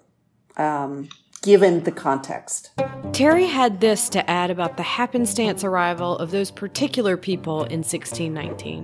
Um, 0.57 1.09
given 1.41 1.83
the 1.83 1.91
context. 1.91 2.71
Terry 3.13 3.45
had 3.45 3.79
this 3.79 4.09
to 4.09 4.29
add 4.29 4.51
about 4.51 4.77
the 4.77 4.83
happenstance 4.83 5.63
arrival 5.63 6.17
of 6.17 6.31
those 6.31 6.51
particular 6.51 7.17
people 7.17 7.63
in 7.63 7.79
1619. 7.79 8.83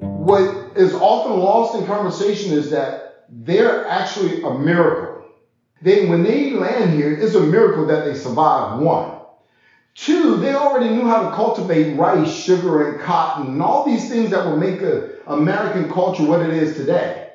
What 0.00 0.76
is 0.76 0.94
often 0.94 1.38
lost 1.38 1.78
in 1.78 1.86
conversation 1.86 2.52
is 2.52 2.70
that 2.70 3.24
they're 3.28 3.86
actually 3.86 4.42
a 4.42 4.58
miracle. 4.58 5.15
They, 5.82 6.08
when 6.08 6.24
they 6.24 6.52
land 6.52 6.92
here, 6.92 7.12
it's 7.12 7.34
a 7.34 7.40
miracle 7.40 7.86
that 7.86 8.04
they 8.04 8.14
survived, 8.14 8.82
one. 8.82 9.12
Two, 9.94 10.36
they 10.36 10.54
already 10.54 10.90
knew 10.90 11.06
how 11.06 11.28
to 11.28 11.34
cultivate 11.36 11.98
rice, 11.98 12.28
sugar, 12.28 12.88
and 12.88 13.00
cotton, 13.00 13.52
and 13.52 13.62
all 13.62 13.84
these 13.86 14.08
things 14.08 14.30
that 14.30 14.44
will 14.44 14.56
make 14.56 14.82
a, 14.82 15.02
American 15.26 15.88
culture 15.90 16.24
what 16.24 16.42
it 16.42 16.50
is 16.50 16.76
today. 16.76 17.28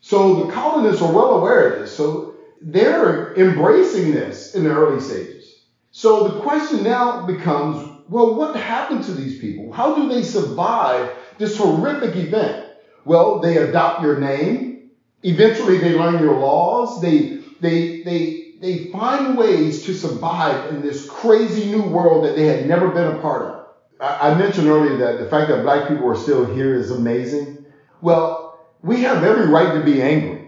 So 0.00 0.44
the 0.44 0.52
colonists 0.52 1.02
are 1.02 1.12
well 1.12 1.32
aware 1.32 1.72
of 1.72 1.80
this. 1.80 1.92
So 1.92 2.32
they're 2.62 3.34
embracing 3.34 4.12
this 4.12 4.54
in 4.54 4.64
the 4.64 4.70
early 4.70 5.00
stages. 5.00 5.56
So 5.92 6.22
the 6.22 6.40
question 6.42 6.82
now 6.82 7.26
becomes, 7.26 7.78
well, 8.08 8.30
what 8.30 8.56
happened 8.56 9.02
to 9.04 9.12
these 9.12 9.34
people? 9.34 9.72
How 9.72 9.92
do 9.92 10.06
they 10.06 10.22
survive 10.22 11.10
this 11.38 11.56
horrific 11.56 12.16
event? 12.16 12.58
Well, 13.04 13.40
they 13.40 13.56
adopt 13.58 14.00
your 14.00 14.14
name. 14.14 14.68
Eventually 15.22 15.78
they 15.78 15.92
learn 15.92 16.18
your 16.18 16.34
laws. 16.34 17.00
They, 17.00 17.39
they, 17.60 17.90
they, 18.02 18.30
they 18.58 18.76
find 18.76 19.36
ways 19.36 19.78
to 19.80 19.94
survive 19.94 20.64
in 20.64 20.82
this 20.82 21.00
crazy 21.02 21.66
new 21.66 21.82
world 21.82 22.22
that 22.22 22.34
they 22.34 22.44
had 22.44 22.60
never 22.60 22.88
been 22.88 23.06
a 23.08 23.12
part 23.12 23.42
of. 23.42 23.60
I, 24.00 24.14
I 24.20 24.30
mentioned 24.30 24.68
earlier 24.68 24.94
that 24.96 25.18
the 25.18 25.24
fact 25.26 25.48
that 25.48 25.62
black 25.62 25.84
people 25.84 26.06
are 26.08 26.14
still 26.14 26.42
here 26.44 26.72
is 26.74 26.90
amazing. 26.90 27.52
Well, 28.02 28.34
we 28.82 29.00
have 29.02 29.22
every 29.24 29.46
right 29.46 29.72
to 29.72 29.80
be 29.80 30.00
angry 30.02 30.40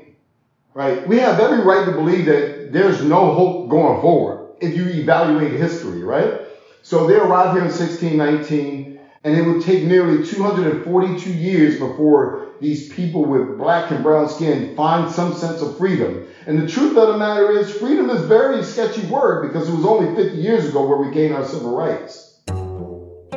right? 0.75 1.05
We 1.05 1.19
have 1.19 1.41
every 1.41 1.61
right 1.61 1.85
to 1.85 1.93
believe 1.93 2.27
that 2.27 2.49
there's 2.59 3.03
no 3.03 3.31
hope 3.31 3.67
going 3.69 3.97
forward 3.97 4.39
if 4.61 4.75
you 4.75 4.89
evaluate 4.89 5.53
history, 5.53 6.03
right? 6.03 6.35
So 6.83 7.05
they 7.05 7.17
arrived 7.17 7.53
here 7.53 7.61
in 7.63 7.67
1619, 7.71 8.83
and 9.25 9.37
it 9.37 9.43
would 9.43 9.61
take 9.61 9.85
nearly 9.85 10.23
242 10.23 11.31
years 11.33 11.77
before 11.77 12.33
these 12.61 12.89
people 12.89 13.25
with 13.25 13.57
black 13.59 13.91
and 13.91 14.03
brown 14.03 14.29
skin 14.29 14.75
find 14.77 15.09
some 15.09 15.33
sense 15.33 15.63
of 15.63 15.77
freedom. 15.77 16.21
And 16.47 16.59
the 16.59 16.65
truth 16.65 16.97
of 16.97 17.09
the 17.09 17.15
matter 17.15 17.51
is, 17.51 17.71
freedom 17.71 18.11
is 18.11 18.23
a 18.23 18.27
very 18.27 18.63
sketchy 18.63 19.03
word 19.03 19.41
because 19.43 19.69
it 19.69 19.73
was 19.73 19.85
only 19.85 20.07
50 20.07 20.39
years 20.39 20.67
ago 20.67 20.83
where 20.83 20.99
we 20.99 21.09
gained 21.09 21.35
our 21.35 21.45
civil 21.45 21.71
rights. 21.73 22.32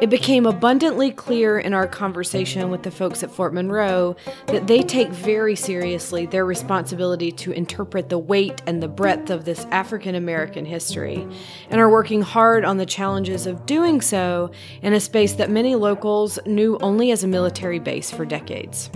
It 0.02 0.10
became 0.10 0.46
abundantly 0.46 1.10
clear 1.10 1.58
in 1.58 1.74
our 1.74 1.88
conversation 1.88 2.70
with 2.70 2.84
the 2.84 2.92
folks 2.92 3.24
at 3.24 3.32
Fort 3.32 3.54
Monroe 3.54 4.18
that 4.48 4.68
they 4.68 4.82
take 4.82 5.08
very 5.08 5.56
seriously 5.56 6.26
their 6.26 6.46
responsibility 6.46 7.32
to 7.32 7.54
interpret 7.54 8.10
the 8.10 8.20
weight 8.20 8.62
and 8.68 8.84
the 8.84 8.90
breadth 8.90 9.30
of 9.30 9.46
this 9.46 9.66
African 9.72 10.14
American 10.14 10.66
history 10.66 11.26
and 11.70 11.80
are 11.80 11.90
working 11.90 12.22
hard 12.22 12.66
on 12.66 12.76
the 12.76 12.86
challenges 12.86 13.48
of 13.48 13.66
doing 13.66 14.02
so 14.02 14.52
in 14.82 14.92
a 14.92 15.00
space 15.00 15.32
that 15.34 15.50
many 15.50 15.76
locals 15.76 16.40
knew 16.46 16.78
only 16.82 17.12
as 17.12 17.24
a 17.24 17.28
military 17.28 17.80
base 17.80 18.12
for 18.12 18.26
decades. 18.26 18.90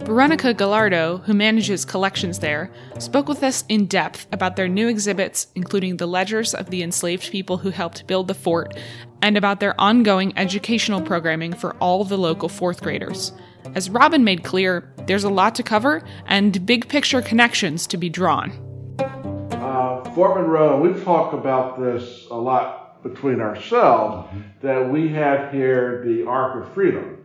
Veronica 0.00 0.54
Gallardo, 0.54 1.18
who 1.18 1.34
manages 1.34 1.84
collections 1.84 2.38
there, 2.38 2.70
spoke 2.98 3.28
with 3.28 3.42
us 3.42 3.64
in 3.68 3.86
depth 3.86 4.26
about 4.32 4.56
their 4.56 4.68
new 4.68 4.88
exhibits, 4.88 5.48
including 5.54 5.96
the 5.96 6.06
ledgers 6.06 6.54
of 6.54 6.70
the 6.70 6.82
enslaved 6.82 7.30
people 7.30 7.58
who 7.58 7.70
helped 7.70 8.06
build 8.06 8.28
the 8.28 8.34
fort, 8.34 8.74
and 9.20 9.36
about 9.36 9.60
their 9.60 9.78
ongoing 9.78 10.32
educational 10.38 11.02
programming 11.02 11.52
for 11.52 11.74
all 11.76 12.04
the 12.04 12.16
local 12.16 12.48
fourth 12.48 12.80
graders. 12.80 13.32
As 13.74 13.90
Robin 13.90 14.24
made 14.24 14.44
clear, 14.44 14.90
there's 15.06 15.24
a 15.24 15.28
lot 15.28 15.54
to 15.56 15.62
cover 15.62 16.02
and 16.26 16.64
big 16.64 16.88
picture 16.88 17.20
connections 17.20 17.86
to 17.88 17.96
be 17.96 18.08
drawn. 18.08 18.52
Uh, 19.00 20.04
Fort 20.14 20.40
Monroe, 20.40 20.80
we've 20.80 21.04
talked 21.04 21.34
about 21.34 21.78
this 21.78 22.26
a 22.30 22.36
lot 22.36 23.02
between 23.02 23.40
ourselves, 23.40 24.28
that 24.62 24.88
we 24.90 25.08
have 25.08 25.52
here 25.52 26.02
the 26.04 26.24
Arc 26.24 26.64
of 26.64 26.72
Freedom 26.72 27.17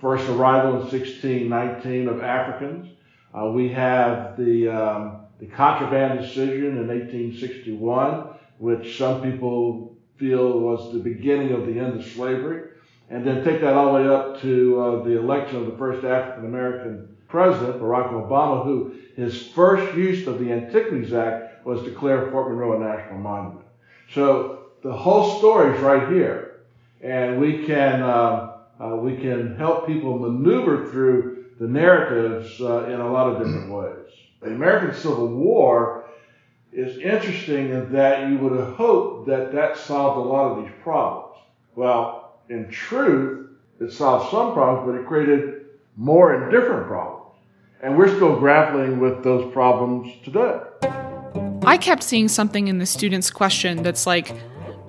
first 0.00 0.28
arrival 0.28 0.72
in 0.74 0.80
1619 0.80 2.08
of 2.08 2.22
Africans. 2.22 2.88
Uh, 3.32 3.50
we 3.50 3.68
have 3.70 4.36
the, 4.36 4.68
um, 4.68 5.20
the 5.40 5.46
contraband 5.46 6.20
decision 6.20 6.78
in 6.78 6.88
1861, 6.88 8.28
which 8.58 8.96
some 8.96 9.22
people 9.22 9.96
feel 10.16 10.60
was 10.60 10.92
the 10.92 10.98
beginning 10.98 11.52
of 11.52 11.66
the 11.66 11.78
end 11.78 12.00
of 12.00 12.06
slavery. 12.06 12.70
And 13.10 13.26
then 13.26 13.44
take 13.44 13.60
that 13.60 13.74
all 13.74 13.92
the 13.92 14.02
way 14.02 14.08
up 14.08 14.40
to 14.42 14.80
uh, 14.80 15.04
the 15.04 15.18
election 15.18 15.56
of 15.56 15.66
the 15.66 15.76
first 15.76 16.04
African 16.04 16.46
American 16.46 17.16
president, 17.28 17.80
Barack 17.80 18.12
Obama, 18.12 18.64
who 18.64 18.94
his 19.16 19.48
first 19.48 19.96
use 19.96 20.26
of 20.26 20.38
the 20.38 20.50
Antiquities 20.52 21.12
Act 21.12 21.66
was 21.66 21.82
to 21.82 21.90
declare 21.90 22.30
Fort 22.30 22.48
Monroe 22.48 22.76
a 22.76 22.78
national 22.78 23.18
monument. 23.18 23.66
So 24.12 24.66
the 24.82 24.92
whole 24.92 25.38
story 25.38 25.76
is 25.76 25.82
right 25.82 26.08
here. 26.12 26.62
And 27.00 27.40
we 27.40 27.66
can, 27.66 28.02
uh, 28.02 28.53
uh, 28.80 28.96
we 28.96 29.16
can 29.16 29.56
help 29.56 29.86
people 29.86 30.18
maneuver 30.18 30.90
through 30.90 31.44
the 31.60 31.66
narratives 31.66 32.60
uh, 32.60 32.84
in 32.86 33.00
a 33.00 33.12
lot 33.12 33.28
of 33.28 33.38
different 33.38 33.70
ways. 33.72 34.12
The 34.40 34.48
American 34.48 34.94
Civil 34.94 35.28
War 35.28 36.04
is 36.72 36.98
interesting 36.98 37.70
in 37.70 37.92
that 37.92 38.28
you 38.28 38.38
would 38.38 38.58
have 38.58 38.74
hoped 38.74 39.28
that 39.28 39.52
that 39.52 39.76
solved 39.76 40.18
a 40.18 40.28
lot 40.28 40.50
of 40.50 40.64
these 40.64 40.72
problems. 40.82 41.36
Well, 41.76 42.40
in 42.48 42.68
truth, 42.68 43.50
it 43.80 43.92
solved 43.92 44.30
some 44.30 44.52
problems, 44.54 44.86
but 44.86 45.00
it 45.00 45.06
created 45.06 45.66
more 45.96 46.34
and 46.34 46.50
different 46.50 46.86
problems. 46.86 47.36
And 47.82 47.96
we're 47.96 48.14
still 48.14 48.38
grappling 48.38 48.98
with 48.98 49.22
those 49.22 49.52
problems 49.52 50.12
today. 50.24 50.58
I 51.64 51.76
kept 51.78 52.02
seeing 52.02 52.28
something 52.28 52.68
in 52.68 52.78
the 52.78 52.86
student's 52.86 53.30
question 53.30 53.82
that's 53.82 54.06
like, 54.06 54.32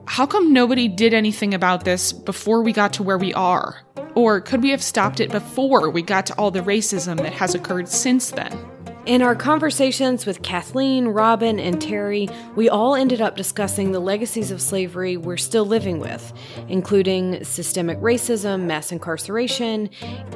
how 0.08 0.26
come 0.26 0.54
nobody 0.54 0.88
did 0.88 1.14
anything 1.14 1.54
about 1.54 1.84
this 1.84 2.14
before 2.14 2.62
we 2.62 2.72
got 2.72 2.94
to 2.94 3.04
where 3.04 3.18
we 3.18 3.34
are? 3.34 3.82
Or 4.16 4.40
could 4.40 4.64
we 4.64 4.70
have 4.70 4.82
stopped 4.82 5.20
it 5.20 5.32
before 5.32 5.90
we 5.90 6.02
got 6.02 6.26
to 6.28 6.34
all 6.36 6.52
the 6.52 6.62
racism 6.62 7.18
that 7.18 7.34
has 7.34 7.54
occurred 7.54 7.90
since 7.90 8.32
then? 8.32 8.58
In 9.06 9.22
our 9.22 9.36
conversations 9.36 10.26
with 10.26 10.42
Kathleen, 10.42 11.10
Robin, 11.10 11.60
and 11.60 11.80
Terry, 11.80 12.28
we 12.56 12.70
all 12.70 12.96
ended 12.96 13.22
up 13.22 13.36
discussing 13.36 13.92
the 13.92 14.00
legacies 14.00 14.50
of 14.50 14.62
slavery 14.62 15.16
we're 15.16 15.38
still 15.38 15.66
living 15.66 16.00
with, 16.00 16.34
including 16.70 17.44
systemic 17.44 18.00
racism, 18.00 18.62
mass 18.62 18.92
incarceration, 18.92 19.92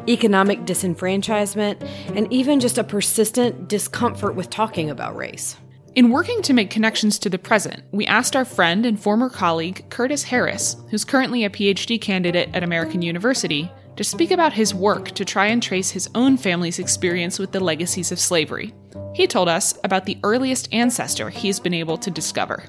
economic 0.07 0.65
disenfranchisement, 0.65 1.81
and 2.15 2.31
even 2.31 2.59
just 2.59 2.77
a 2.77 2.83
persistent 2.83 3.67
discomfort 3.67 4.35
with 4.35 4.51
talking 4.51 4.91
about 4.91 5.15
race. 5.15 5.55
In 5.95 6.11
working 6.11 6.43
to 6.43 6.53
make 6.53 6.69
connections 6.69 7.17
to 7.19 7.29
the 7.29 7.39
present, 7.39 7.83
we 7.91 8.05
asked 8.05 8.35
our 8.35 8.45
friend 8.45 8.85
and 8.85 8.99
former 8.99 9.27
colleague 9.27 9.83
Curtis 9.89 10.23
Harris, 10.23 10.75
who's 10.91 11.03
currently 11.03 11.43
a 11.43 11.49
PhD 11.49 11.99
candidate 11.99 12.49
at 12.53 12.63
American 12.63 13.01
University, 13.01 13.71
to 13.95 14.03
speak 14.03 14.29
about 14.29 14.53
his 14.53 14.73
work 14.73 15.09
to 15.11 15.25
try 15.25 15.47
and 15.47 15.63
trace 15.63 15.89
his 15.89 16.07
own 16.13 16.37
family's 16.37 16.77
experience 16.77 17.39
with 17.39 17.51
the 17.51 17.59
legacies 17.59 18.11
of 18.11 18.19
slavery. 18.19 18.73
He 19.15 19.25
told 19.25 19.49
us 19.49 19.77
about 19.83 20.05
the 20.05 20.19
earliest 20.23 20.71
ancestor 20.71 21.29
he's 21.29 21.59
been 21.59 21.73
able 21.73 21.97
to 21.97 22.11
discover. 22.11 22.63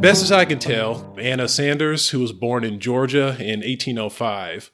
Best 0.00 0.22
as 0.22 0.30
I 0.30 0.44
can 0.44 0.58
tell, 0.58 1.16
Anna 1.18 1.48
Sanders, 1.48 2.10
who 2.10 2.20
was 2.20 2.32
born 2.32 2.64
in 2.64 2.80
Georgia 2.80 3.36
in 3.40 3.60
1805, 3.60 4.70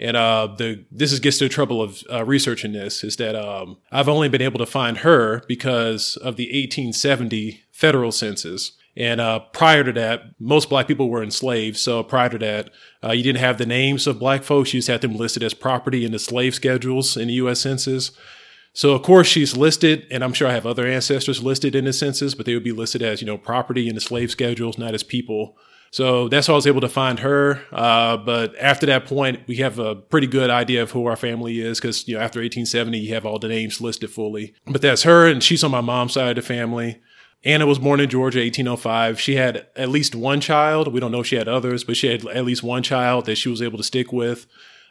And 0.00 0.16
uh, 0.16 0.54
the 0.56 0.84
this 0.92 1.12
is 1.12 1.20
gets 1.20 1.38
to 1.38 1.44
the 1.44 1.48
trouble 1.48 1.82
of 1.82 2.02
uh, 2.10 2.24
researching 2.24 2.72
this 2.72 3.02
is 3.02 3.16
that 3.16 3.34
um, 3.34 3.78
I've 3.90 4.08
only 4.08 4.28
been 4.28 4.42
able 4.42 4.58
to 4.58 4.66
find 4.66 4.98
her 4.98 5.42
because 5.48 6.16
of 6.18 6.36
the 6.36 6.44
1870 6.44 7.64
federal 7.72 8.12
census. 8.12 8.72
And 8.96 9.20
uh, 9.20 9.40
prior 9.52 9.84
to 9.84 9.92
that, 9.92 10.22
most 10.40 10.68
black 10.68 10.88
people 10.88 11.08
were 11.08 11.22
enslaved. 11.22 11.76
So 11.76 12.02
prior 12.02 12.28
to 12.30 12.38
that, 12.38 12.70
uh, 13.02 13.12
you 13.12 13.22
didn't 13.22 13.40
have 13.40 13.58
the 13.58 13.66
names 13.66 14.06
of 14.06 14.18
black 14.18 14.42
folks. 14.42 14.74
You 14.74 14.78
just 14.78 14.88
had 14.88 15.02
them 15.02 15.16
listed 15.16 15.42
as 15.42 15.54
property 15.54 16.04
in 16.04 16.10
the 16.10 16.18
slave 16.18 16.54
schedules 16.54 17.16
in 17.16 17.28
the 17.28 17.34
U.S. 17.34 17.60
Census. 17.60 18.10
So 18.72 18.94
of 18.94 19.02
course 19.02 19.26
she's 19.26 19.56
listed, 19.56 20.06
and 20.10 20.22
I'm 20.22 20.32
sure 20.32 20.48
I 20.48 20.52
have 20.52 20.66
other 20.66 20.86
ancestors 20.86 21.42
listed 21.42 21.74
in 21.74 21.84
the 21.84 21.92
census, 21.92 22.34
but 22.34 22.46
they 22.46 22.54
would 22.54 22.64
be 22.64 22.72
listed 22.72 23.02
as 23.02 23.20
you 23.20 23.26
know 23.26 23.38
property 23.38 23.88
in 23.88 23.94
the 23.94 24.00
slave 24.00 24.30
schedules, 24.30 24.78
not 24.78 24.94
as 24.94 25.02
people. 25.02 25.56
So 25.90 26.28
that's 26.28 26.46
how 26.46 26.52
I 26.54 26.56
was 26.56 26.66
able 26.66 26.82
to 26.82 26.88
find 26.88 27.20
her. 27.20 27.62
Uh, 27.72 28.16
but 28.18 28.54
after 28.58 28.86
that 28.86 29.06
point, 29.06 29.40
we 29.46 29.56
have 29.56 29.78
a 29.78 29.94
pretty 29.94 30.26
good 30.26 30.50
idea 30.50 30.82
of 30.82 30.90
who 30.90 31.06
our 31.06 31.16
family 31.16 31.60
is 31.60 31.80
because, 31.80 32.06
you 32.06 32.14
know, 32.14 32.20
after 32.20 32.40
1870, 32.40 32.98
you 32.98 33.14
have 33.14 33.24
all 33.24 33.38
the 33.38 33.48
names 33.48 33.80
listed 33.80 34.10
fully. 34.10 34.54
But 34.66 34.82
that's 34.82 35.02
her, 35.04 35.26
and 35.26 35.42
she's 35.42 35.64
on 35.64 35.70
my 35.70 35.80
mom's 35.80 36.12
side 36.12 36.30
of 36.30 36.36
the 36.36 36.42
family. 36.42 37.00
Anna 37.44 37.66
was 37.66 37.78
born 37.78 38.00
in 38.00 38.10
Georgia, 38.10 38.40
1805. 38.40 39.20
She 39.20 39.36
had 39.36 39.68
at 39.76 39.88
least 39.88 40.14
one 40.14 40.40
child. 40.40 40.92
We 40.92 41.00
don't 41.00 41.12
know 41.12 41.20
if 41.20 41.26
she 41.26 41.36
had 41.36 41.48
others, 41.48 41.84
but 41.84 41.96
she 41.96 42.08
had 42.08 42.26
at 42.26 42.44
least 42.44 42.62
one 42.62 42.82
child 42.82 43.26
that 43.26 43.36
she 43.36 43.48
was 43.48 43.62
able 43.62 43.78
to 43.78 43.84
stick 43.84 44.12
with. 44.12 44.46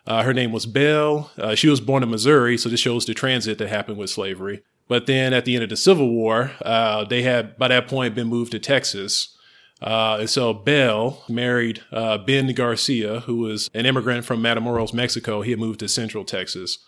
Uh, 0.05 0.23
her 0.23 0.33
name 0.33 0.53
was 0.53 0.65
Belle. 0.65 1.29
Uh, 1.37 1.53
she 1.55 1.67
was 1.67 1.81
born 1.81 2.01
in 2.01 2.09
Missouri, 2.09 2.57
so 2.57 2.69
this 2.69 2.79
shows 2.79 3.05
the 3.05 3.13
transit 3.13 3.57
that 3.57 3.67
happened 3.67 3.97
with 3.97 4.09
slavery. 4.09 4.63
But 4.87 5.05
then 5.05 5.33
at 5.33 5.43
the 5.43 5.55
end 5.55 5.65
of 5.65 5.69
the 5.69 5.75
Civil 5.75 6.09
War, 6.09 6.51
uh, 6.61 7.03
they 7.03 7.23
had 7.23 7.57
by 7.57 7.67
that 7.67 7.89
point 7.89 8.15
been 8.15 8.27
moved 8.27 8.53
to 8.53 8.59
Texas. 8.59 9.36
Uh, 9.81 10.17
and 10.21 10.29
so 10.29 10.53
Belle 10.53 11.23
married 11.29 11.83
uh, 11.91 12.17
Ben 12.17 12.51
Garcia, 12.53 13.21
who 13.21 13.37
was 13.37 13.69
an 13.73 13.85
immigrant 13.85 14.25
from 14.25 14.41
Matamoros, 14.41 14.93
Mexico. 14.93 15.41
He 15.41 15.51
had 15.51 15.59
moved 15.59 15.79
to 15.81 15.87
Central 15.87 16.23
Texas. 16.23 16.79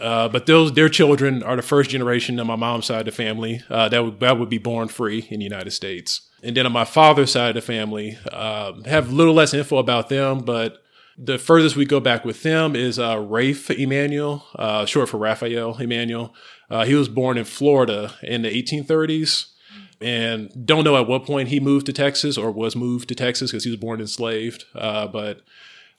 Uh, 0.00 0.28
but 0.28 0.46
those 0.46 0.72
their 0.72 0.88
children 0.88 1.42
are 1.42 1.54
the 1.54 1.62
first 1.62 1.90
generation 1.90 2.40
on 2.40 2.46
my 2.46 2.56
mom's 2.56 2.86
side 2.86 3.00
of 3.00 3.06
the 3.06 3.12
family 3.12 3.60
uh, 3.70 3.88
that 3.88 4.04
would 4.04 4.20
that 4.20 4.38
would 4.38 4.48
be 4.48 4.58
born 4.58 4.88
free 4.88 5.28
in 5.30 5.38
the 5.38 5.44
United 5.44 5.70
States. 5.70 6.22
And 6.42 6.56
then 6.56 6.66
on 6.66 6.72
my 6.72 6.84
father's 6.84 7.30
side 7.30 7.50
of 7.50 7.54
the 7.54 7.60
family, 7.60 8.18
uh, 8.32 8.72
have 8.86 9.10
a 9.10 9.14
little 9.14 9.34
less 9.34 9.54
info 9.54 9.76
about 9.76 10.08
them, 10.08 10.40
but 10.40 10.82
the 11.16 11.38
furthest 11.38 11.76
we 11.76 11.84
go 11.84 12.00
back 12.00 12.24
with 12.24 12.42
them 12.42 12.74
is 12.74 12.98
uh, 12.98 13.18
Rafe 13.18 13.70
Emanuel, 13.70 14.44
uh, 14.56 14.86
short 14.86 15.08
for 15.08 15.18
Raphael 15.18 15.76
Emanuel. 15.78 16.34
Uh, 16.68 16.84
he 16.84 16.94
was 16.94 17.08
born 17.08 17.38
in 17.38 17.44
Florida 17.44 18.14
in 18.22 18.42
the 18.42 18.48
1830s 18.48 19.51
and 20.02 20.66
don't 20.66 20.84
know 20.84 20.96
at 20.96 21.06
what 21.06 21.24
point 21.24 21.48
he 21.48 21.60
moved 21.60 21.86
to 21.86 21.92
Texas 21.92 22.36
or 22.36 22.50
was 22.50 22.76
moved 22.76 23.08
to 23.08 23.14
Texas 23.14 23.50
because 23.50 23.64
he 23.64 23.70
was 23.70 23.78
born 23.78 24.00
enslaved. 24.00 24.64
Uh, 24.74 25.06
but 25.06 25.38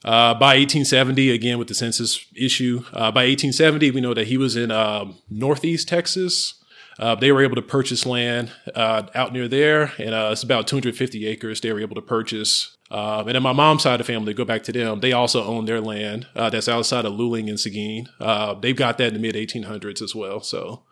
uh, 0.04 0.34
by 0.34 0.58
1870, 0.58 1.32
again 1.32 1.58
with 1.58 1.68
the 1.68 1.74
census 1.74 2.26
issue, 2.36 2.84
uh, 2.94 3.12
by 3.12 3.24
1870 3.26 3.92
we 3.92 4.02
know 4.02 4.14
that 4.14 4.28
he 4.28 4.38
was 4.38 4.56
in 4.56 4.72
um, 4.72 5.18
northeast 5.30 5.88
Texas. 5.88 6.56
Uh, 7.00 7.16
they 7.16 7.32
were 7.32 7.44
able 7.44 7.56
to 7.56 7.62
purchase 7.62 8.06
land 8.06 8.52
uh, 8.76 9.04
out 9.16 9.34
near 9.34 9.48
there, 9.48 9.92
and 9.98 10.14
uh, 10.14 10.30
it's 10.32 10.44
about 10.44 10.68
250 10.68 11.26
acres. 11.26 11.62
They 11.62 11.74
were 11.74 11.80
able 11.80 11.96
to 11.96 12.02
purchase 12.02 12.78
um, 12.94 13.28
and 13.28 13.34
then 13.34 13.42
my 13.42 13.54
mom's 13.54 13.82
side 13.82 14.00
of 14.00 14.06
the 14.06 14.14
family, 14.14 14.36
go 14.36 14.46
back 14.46 14.62
to 14.64 14.72
them, 14.72 15.00
they 15.00 15.14
also 15.14 15.44
own 15.44 15.66
their 15.66 15.82
land 15.82 16.28
uh, 16.36 16.52
that's 16.52 16.70
outside 16.70 17.06
of 17.06 17.14
Luling 17.14 17.50
and 17.50 17.60
Seguin. 17.60 18.08
Uh, 18.20 18.54
they've 18.54 18.76
got 18.76 19.00
that 19.00 19.08
in 19.08 19.14
the 19.16 19.20
mid 19.20 19.34
1800s 19.34 20.00
as 20.00 20.14
well. 20.14 20.42
So, 20.42 20.84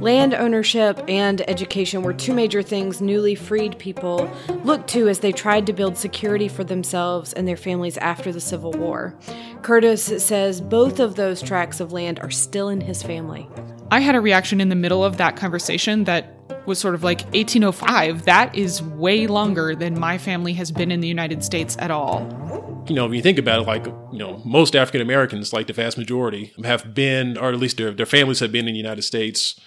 land 0.00 0.32
ownership 0.32 1.04
and 1.06 1.46
education 1.50 2.00
were 2.02 2.14
two 2.14 2.32
major 2.32 2.62
things 2.62 3.02
newly 3.02 3.34
freed 3.34 3.78
people 3.78 4.30
looked 4.64 4.88
to 4.90 5.06
as 5.08 5.18
they 5.18 5.32
tried 5.32 5.66
to 5.66 5.74
build 5.74 5.98
security 5.98 6.48
for 6.48 6.64
themselves 6.64 7.34
and 7.34 7.46
their 7.46 7.58
families 7.58 7.98
after 7.98 8.32
the 8.32 8.40
Civil 8.40 8.72
War. 8.72 9.14
Curtis 9.60 10.24
says 10.24 10.62
both 10.62 10.98
of 10.98 11.16
those 11.16 11.42
tracts 11.42 11.78
of 11.78 11.92
land 11.92 12.20
are 12.20 12.30
still 12.30 12.70
in 12.70 12.80
his 12.80 13.02
family. 13.02 13.46
I 13.92 13.98
had 13.98 14.14
a 14.14 14.20
reaction 14.20 14.60
in 14.60 14.68
the 14.68 14.76
middle 14.76 15.04
of 15.04 15.16
that 15.16 15.34
conversation 15.34 16.04
that 16.04 16.36
was 16.64 16.78
sort 16.78 16.94
of 16.94 17.02
like 17.02 17.22
1805. 17.34 18.24
That 18.24 18.54
is 18.54 18.80
way 18.82 19.26
longer 19.26 19.74
than 19.74 19.98
my 19.98 20.16
family 20.16 20.52
has 20.54 20.70
been 20.70 20.92
in 20.92 21.00
the 21.00 21.08
United 21.08 21.42
States 21.42 21.76
at 21.80 21.90
all. 21.90 22.84
You 22.88 22.94
know, 22.94 23.06
when 23.06 23.14
you 23.14 23.22
think 23.22 23.38
about 23.38 23.62
it, 23.62 23.66
like, 23.66 23.86
you 23.86 24.18
know, 24.18 24.40
most 24.44 24.76
African 24.76 25.00
Americans, 25.00 25.52
like 25.52 25.66
the 25.66 25.72
vast 25.72 25.98
majority, 25.98 26.52
have 26.64 26.94
been, 26.94 27.36
or 27.36 27.48
at 27.48 27.58
least 27.58 27.78
their, 27.78 27.90
their 27.90 28.06
families 28.06 28.38
have 28.38 28.52
been 28.52 28.68
in 28.68 28.74
the 28.74 28.78
United 28.78 29.02
States 29.02 29.58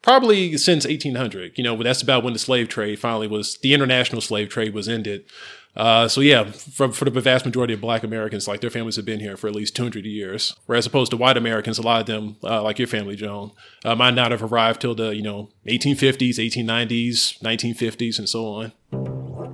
probably 0.00 0.56
since 0.58 0.86
1800. 0.86 1.58
You 1.58 1.64
know, 1.64 1.82
that's 1.82 2.02
about 2.02 2.22
when 2.22 2.34
the 2.34 2.38
slave 2.38 2.68
trade 2.68 3.00
finally 3.00 3.26
was, 3.26 3.58
the 3.58 3.74
international 3.74 4.20
slave 4.20 4.48
trade 4.48 4.74
was 4.74 4.88
ended. 4.88 5.24
Uh, 5.74 6.06
so 6.06 6.20
yeah, 6.20 6.44
for, 6.44 6.92
for 6.92 7.08
the 7.08 7.20
vast 7.20 7.46
majority 7.46 7.72
of 7.72 7.80
Black 7.80 8.02
Americans, 8.02 8.46
like 8.46 8.60
their 8.60 8.70
families 8.70 8.96
have 8.96 9.06
been 9.06 9.20
here 9.20 9.36
for 9.36 9.48
at 9.48 9.54
least 9.54 9.74
200 9.74 10.04
years. 10.04 10.54
Whereas 10.66 10.86
opposed 10.86 11.10
to 11.12 11.16
white 11.16 11.36
Americans, 11.36 11.78
a 11.78 11.82
lot 11.82 12.00
of 12.00 12.06
them, 12.06 12.36
uh, 12.44 12.62
like 12.62 12.78
your 12.78 12.88
family, 12.88 13.16
Joan, 13.16 13.52
uh, 13.84 13.94
might 13.94 14.14
not 14.14 14.30
have 14.30 14.42
arrived 14.42 14.80
till 14.80 14.94
the 14.94 15.14
you 15.14 15.22
know 15.22 15.50
1850s, 15.66 16.36
1890s, 16.36 17.40
1950s, 17.40 18.18
and 18.18 18.28
so 18.28 18.46
on. 18.46 18.72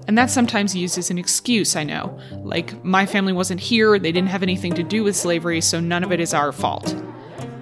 And 0.09 0.17
that's 0.17 0.33
sometimes 0.33 0.75
used 0.75 0.97
as 0.97 1.11
an 1.11 1.19
excuse, 1.19 1.77
I 1.77 1.85
know. 1.85 2.19
Like, 2.33 2.83
my 2.83 3.05
family 3.05 3.35
wasn't 3.35 3.61
here, 3.61 3.99
they 3.99 4.11
didn't 4.11 4.31
have 4.31 4.43
anything 4.43 4.73
to 4.75 4.83
do 4.83 5.05
with 5.05 5.15
slavery, 5.15 5.61
so 5.61 5.81
none 5.81 6.03
of 6.03 6.13
it 6.13 6.19
is 6.19 6.33
our 6.33 6.51
fault. 6.51 6.97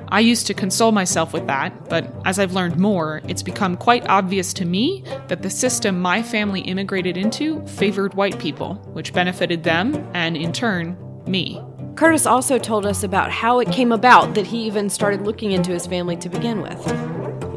I 0.09 0.21
used 0.21 0.47
to 0.47 0.55
console 0.55 0.93
myself 0.93 1.33
with 1.33 1.49
that, 1.49 1.89
but 1.89 2.13
as 2.25 2.39
I've 2.39 2.53
learned 2.53 2.79
more, 2.79 3.23
it's 3.29 3.43
become 3.43 3.77
quite 3.77 4.07
obvious 4.09 4.53
to 4.55 4.65
me 4.65 5.03
that 5.27 5.43
the 5.43 5.51
system 5.51 6.01
my 6.01 6.23
family 6.23 6.61
immigrated 6.61 7.17
into 7.17 7.65
favored 7.67 8.15
white 8.15 8.39
people, 8.39 8.75
which 8.93 9.13
benefited 9.13 9.65
them, 9.65 10.09
and 10.15 10.37
in 10.37 10.53
turn, 10.53 10.97
me. 11.27 11.61
Curtis 11.97 12.25
also 12.25 12.57
told 12.59 12.87
us 12.87 13.03
about 13.03 13.33
how 13.33 13.59
it 13.59 13.73
came 13.73 13.91
about 13.91 14.35
that 14.35 14.47
he 14.47 14.65
even 14.65 14.89
started 14.91 15.23
looking 15.23 15.51
into 15.51 15.73
his 15.73 15.87
family 15.87 16.17
to 16.19 16.29
begin 16.29 16.63
with. 16.63 16.87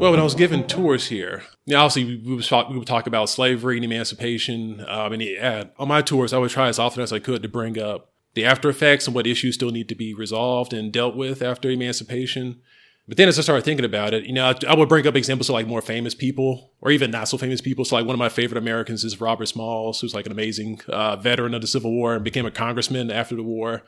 Well, 0.00 0.10
when 0.10 0.18
I 0.18 0.24
was 0.24 0.34
given 0.34 0.66
tours 0.66 1.08
here, 1.08 1.42
obviously 1.68 2.16
we 2.24 2.34
would 2.34 2.44
talk, 2.44 2.68
we 2.68 2.78
would 2.78 2.88
talk 2.88 3.06
about 3.06 3.28
slavery 3.28 3.76
and 3.76 3.84
emancipation. 3.84 4.84
Um, 4.88 5.12
and 5.12 5.22
yeah, 5.22 5.64
on 5.78 5.88
my 5.88 6.02
tours, 6.02 6.32
I 6.32 6.38
would 6.38 6.50
try 6.50 6.68
as 6.68 6.78
often 6.78 7.02
as 7.02 7.12
I 7.12 7.18
could 7.18 7.42
to 7.42 7.48
bring 7.48 7.78
up 7.78 8.10
the 8.34 8.44
after 8.44 8.68
effects 8.68 9.06
and 9.06 9.14
what 9.14 9.26
issues 9.26 9.54
still 9.54 9.70
need 9.70 9.88
to 9.88 9.94
be 9.94 10.14
resolved 10.14 10.72
and 10.72 10.92
dealt 10.92 11.16
with 11.16 11.42
after 11.42 11.70
emancipation. 11.70 12.60
But 13.08 13.16
then 13.16 13.28
as 13.28 13.38
I 13.38 13.42
started 13.42 13.64
thinking 13.64 13.84
about 13.84 14.14
it, 14.14 14.24
you 14.24 14.32
know, 14.32 14.46
I, 14.46 14.54
I, 14.68 14.76
would 14.76 14.88
bring 14.88 15.04
up 15.06 15.16
examples 15.16 15.48
of 15.48 15.54
like 15.54 15.66
more 15.66 15.82
famous 15.82 16.14
people 16.14 16.70
or 16.80 16.92
even 16.92 17.10
not 17.10 17.28
so 17.28 17.36
famous 17.38 17.60
people. 17.60 17.84
So 17.84 17.96
like 17.96 18.06
one 18.06 18.14
of 18.14 18.20
my 18.20 18.28
favorite 18.28 18.58
Americans 18.58 19.02
is 19.02 19.20
Robert 19.20 19.46
Smalls, 19.46 20.00
who's 20.00 20.14
like 20.14 20.26
an 20.26 20.32
amazing 20.32 20.80
uh, 20.88 21.16
veteran 21.16 21.54
of 21.54 21.60
the 21.60 21.66
Civil 21.66 21.90
War 21.90 22.14
and 22.14 22.22
became 22.22 22.46
a 22.46 22.52
congressman 22.52 23.10
after 23.10 23.34
the 23.34 23.42
war. 23.42 23.82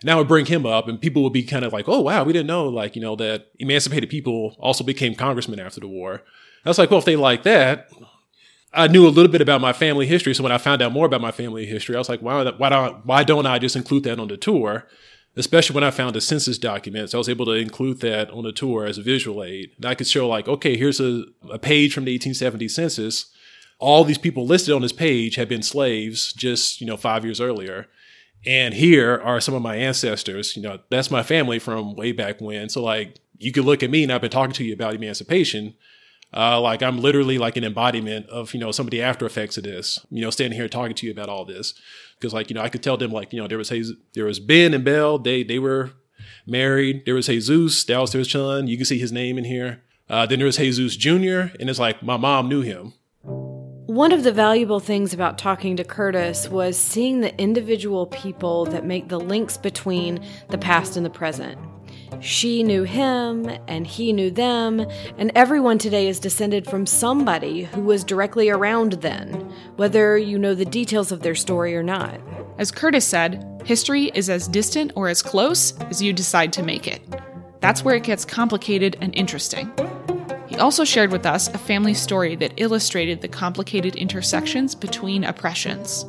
And 0.00 0.10
I 0.10 0.14
would 0.14 0.26
bring 0.26 0.46
him 0.46 0.64
up 0.64 0.88
and 0.88 1.00
people 1.00 1.22
would 1.22 1.34
be 1.34 1.42
kind 1.42 1.64
of 1.64 1.72
like, 1.72 1.86
oh, 1.86 2.00
wow, 2.00 2.24
we 2.24 2.32
didn't 2.32 2.46
know 2.46 2.66
like, 2.66 2.96
you 2.96 3.02
know, 3.02 3.14
that 3.16 3.48
emancipated 3.58 4.08
people 4.08 4.56
also 4.58 4.84
became 4.84 5.14
congressmen 5.14 5.60
after 5.60 5.80
the 5.80 5.86
war. 5.86 6.22
I 6.64 6.70
was 6.70 6.78
like, 6.78 6.90
well, 6.90 6.98
if 6.98 7.04
they 7.04 7.16
like 7.16 7.42
that, 7.42 7.90
I 8.74 8.88
knew 8.88 9.06
a 9.06 9.10
little 9.10 9.30
bit 9.30 9.40
about 9.40 9.60
my 9.60 9.72
family 9.72 10.06
history. 10.06 10.34
So 10.34 10.42
when 10.42 10.52
I 10.52 10.58
found 10.58 10.80
out 10.80 10.92
more 10.92 11.06
about 11.06 11.20
my 11.20 11.30
family 11.30 11.66
history, 11.66 11.94
I 11.94 11.98
was 11.98 12.08
like, 12.08 12.20
why, 12.20 12.42
why 12.50 12.68
don't, 12.68 13.04
why 13.04 13.24
don't 13.24 13.46
I 13.46 13.58
just 13.58 13.76
include 13.76 14.04
that 14.04 14.18
on 14.18 14.28
the 14.28 14.36
tour? 14.36 14.88
Especially 15.36 15.74
when 15.74 15.84
I 15.84 15.90
found 15.90 16.14
the 16.14 16.20
census 16.20 16.58
documents, 16.58 17.14
I 17.14 17.18
was 17.18 17.28
able 17.28 17.46
to 17.46 17.52
include 17.52 18.00
that 18.00 18.30
on 18.30 18.44
the 18.44 18.52
tour 18.52 18.84
as 18.84 18.98
a 18.98 19.02
visual 19.02 19.42
aid. 19.42 19.70
And 19.76 19.86
I 19.86 19.94
could 19.94 20.06
show 20.06 20.28
like, 20.28 20.48
okay, 20.48 20.76
here's 20.76 21.00
a, 21.00 21.24
a 21.50 21.58
page 21.58 21.94
from 21.94 22.04
the 22.04 22.12
1870 22.12 22.68
census. 22.68 23.26
All 23.78 24.04
these 24.04 24.18
people 24.18 24.46
listed 24.46 24.74
on 24.74 24.82
this 24.82 24.92
page 24.92 25.36
had 25.36 25.48
been 25.48 25.62
slaves 25.62 26.32
just, 26.32 26.80
you 26.80 26.86
know, 26.86 26.96
five 26.96 27.24
years 27.24 27.40
earlier. 27.40 27.88
And 28.44 28.74
here 28.74 29.20
are 29.22 29.40
some 29.40 29.54
of 29.54 29.62
my 29.62 29.76
ancestors. 29.76 30.56
You 30.56 30.62
know, 30.62 30.78
that's 30.90 31.10
my 31.10 31.22
family 31.22 31.58
from 31.58 31.94
way 31.94 32.12
back 32.12 32.40
when. 32.40 32.68
So 32.68 32.82
like, 32.82 33.18
you 33.38 33.52
could 33.52 33.64
look 33.64 33.82
at 33.82 33.90
me 33.90 34.02
and 34.02 34.12
I've 34.12 34.20
been 34.20 34.30
talking 34.30 34.54
to 34.54 34.64
you 34.64 34.72
about 34.72 34.94
emancipation 34.94 35.74
uh, 36.34 36.60
like 36.60 36.82
I'm 36.82 36.98
literally 36.98 37.38
like 37.38 37.56
an 37.56 37.64
embodiment 37.64 38.26
of, 38.28 38.54
you 38.54 38.60
know, 38.60 38.72
some 38.72 38.86
of 38.86 38.90
the 38.90 39.02
after 39.02 39.26
effects 39.26 39.58
of 39.58 39.64
this, 39.64 40.04
you 40.10 40.22
know, 40.22 40.30
standing 40.30 40.58
here 40.58 40.68
talking 40.68 40.94
to 40.94 41.06
you 41.06 41.12
about 41.12 41.28
all 41.28 41.44
this. 41.44 41.74
Cause 42.20 42.32
like, 42.32 42.50
you 42.50 42.54
know, 42.54 42.62
I 42.62 42.68
could 42.68 42.82
tell 42.82 42.96
them 42.96 43.10
like, 43.10 43.32
you 43.32 43.40
know, 43.40 43.48
there 43.48 43.58
was, 43.58 43.72
there 44.14 44.24
was 44.24 44.40
Ben 44.40 44.74
and 44.74 44.84
Belle, 44.84 45.18
they, 45.18 45.42
they 45.42 45.58
were 45.58 45.90
married. 46.46 47.04
There 47.04 47.14
was 47.14 47.26
Jesus, 47.26 47.84
that 47.84 47.98
was 47.98 48.12
their 48.12 48.24
son. 48.24 48.66
You 48.66 48.76
can 48.76 48.86
see 48.86 48.98
his 48.98 49.12
name 49.12 49.38
in 49.38 49.44
here. 49.44 49.82
Uh, 50.08 50.26
then 50.26 50.38
there 50.38 50.46
was 50.46 50.56
Jesus 50.56 50.96
Jr. 50.96 51.54
And 51.60 51.68
it's 51.68 51.78
like, 51.78 52.02
my 52.02 52.16
mom 52.16 52.48
knew 52.48 52.62
him. 52.62 52.94
One 53.86 54.12
of 54.12 54.22
the 54.22 54.32
valuable 54.32 54.80
things 54.80 55.12
about 55.12 55.36
talking 55.36 55.76
to 55.76 55.84
Curtis 55.84 56.48
was 56.48 56.78
seeing 56.78 57.20
the 57.20 57.38
individual 57.38 58.06
people 58.06 58.64
that 58.66 58.86
make 58.86 59.08
the 59.08 59.20
links 59.20 59.56
between 59.56 60.24
the 60.48 60.58
past 60.58 60.96
and 60.96 61.04
the 61.04 61.10
present. 61.10 61.58
She 62.20 62.62
knew 62.62 62.84
him, 62.84 63.50
and 63.66 63.86
he 63.86 64.12
knew 64.12 64.30
them, 64.30 64.86
and 65.18 65.32
everyone 65.34 65.78
today 65.78 66.08
is 66.08 66.20
descended 66.20 66.66
from 66.66 66.86
somebody 66.86 67.64
who 67.64 67.82
was 67.82 68.04
directly 68.04 68.48
around 68.50 68.94
then, 68.94 69.32
whether 69.76 70.16
you 70.18 70.38
know 70.38 70.54
the 70.54 70.64
details 70.64 71.12
of 71.12 71.20
their 71.20 71.34
story 71.34 71.74
or 71.74 71.82
not. 71.82 72.20
As 72.58 72.70
Curtis 72.70 73.06
said, 73.06 73.62
history 73.64 74.10
is 74.14 74.28
as 74.28 74.46
distant 74.48 74.92
or 74.94 75.08
as 75.08 75.22
close 75.22 75.76
as 75.90 76.02
you 76.02 76.12
decide 76.12 76.52
to 76.52 76.62
make 76.62 76.86
it. 76.86 77.02
That's 77.60 77.84
where 77.84 77.96
it 77.96 78.02
gets 78.02 78.24
complicated 78.24 78.96
and 79.00 79.14
interesting. 79.16 79.72
He 80.46 80.56
also 80.56 80.84
shared 80.84 81.12
with 81.12 81.24
us 81.24 81.48
a 81.48 81.58
family 81.58 81.94
story 81.94 82.36
that 82.36 82.52
illustrated 82.56 83.22
the 83.22 83.28
complicated 83.28 83.96
intersections 83.96 84.74
between 84.74 85.24
oppressions. 85.24 86.04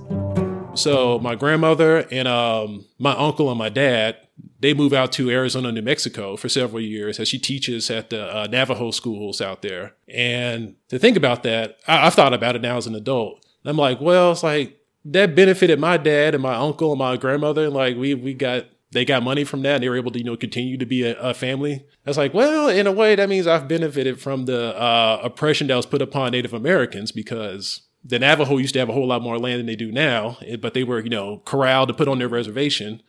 So, 0.75 1.19
my 1.19 1.35
grandmother 1.35 1.99
and 2.11 2.27
um, 2.27 2.85
my 2.99 3.15
uncle 3.15 3.49
and 3.49 3.57
my 3.57 3.69
dad 3.69 4.17
they 4.63 4.73
move 4.73 4.93
out 4.93 5.12
to 5.12 5.30
Arizona, 5.30 5.73
New 5.73 5.82
Mexico 5.82 6.38
for 6.38 6.47
several 6.47 6.82
years 6.82 7.19
as 7.19 7.28
she 7.28 7.38
teaches 7.38 7.91
at 7.91 8.10
the 8.10 8.34
uh, 8.34 8.47
Navajo 8.49 8.91
schools 8.91 9.41
out 9.41 9.62
there. 9.62 9.93
And 10.08 10.76
to 10.88 10.97
think 10.97 11.17
about 11.17 11.43
that, 11.43 11.80
I, 11.86 12.08
I've 12.08 12.13
thought 12.13 12.34
about 12.34 12.56
it 12.56 12.62
now 12.62 12.78
as 12.78 12.88
an 12.88 12.95
adult. 12.95 13.45
I'm 13.65 13.76
like, 13.76 13.99
well, 13.99 14.32
it's 14.32 14.41
like 14.41 14.80
that 15.04 15.36
benefited 15.36 15.82
my 15.82 15.97
dad 15.97 16.34
and 16.34 16.41
my 16.41 16.56
uncle 16.56 16.93
and 16.93 16.99
my 16.99 17.17
grandmother. 17.17 17.65
And 17.65 17.73
Like 17.73 17.97
we 17.97 18.13
we 18.13 18.34
got 18.34 18.67
they 18.91 19.04
got 19.04 19.21
money 19.21 19.43
from 19.43 19.63
that 19.63 19.76
and 19.76 19.84
they 19.84 19.89
were 19.89 19.97
able 19.97 20.12
to 20.12 20.19
you 20.19 20.23
know 20.23 20.38
continue 20.38 20.78
to 20.78 20.86
be 20.86 21.04
a, 21.04 21.19
a 21.19 21.34
family. 21.34 21.86
I 22.06 22.10
was 22.10 22.17
like, 22.17 22.34
well, 22.34 22.69
in 22.69 22.88
a 22.88 22.91
way, 22.93 23.15
that 23.15 23.28
means 23.28 23.47
I've 23.47 23.67
benefited 23.67 24.21
from 24.21 24.45
the 24.45 24.80
uh, 24.80 25.19
oppression 25.23 25.67
that 25.67 25.76
was 25.76 25.86
put 25.86 26.02
upon 26.02 26.32
Native 26.32 26.54
Americans 26.54 27.12
because 27.12 27.82
the 28.02 28.17
Navajo 28.17 28.58
used 28.58 28.73
to 28.76 28.80
have 28.80 28.89
a 28.89 28.93
whole 28.93 29.08
lot 29.08 29.21
more 29.21 29.38
land 29.38 29.60
than 29.60 29.65
they 29.65 29.76
do 29.76 29.91
now, 29.91 30.38
eh, 30.45 30.56
but 30.56 30.73
they 30.73 30.86
were 30.86 31.02
you 31.02 31.10
know 31.10 31.41
corralled 31.43 31.89
to 31.89 31.93
put 31.93 32.08
on 32.08 32.19
their 32.19 32.30
reservation. 32.30 33.02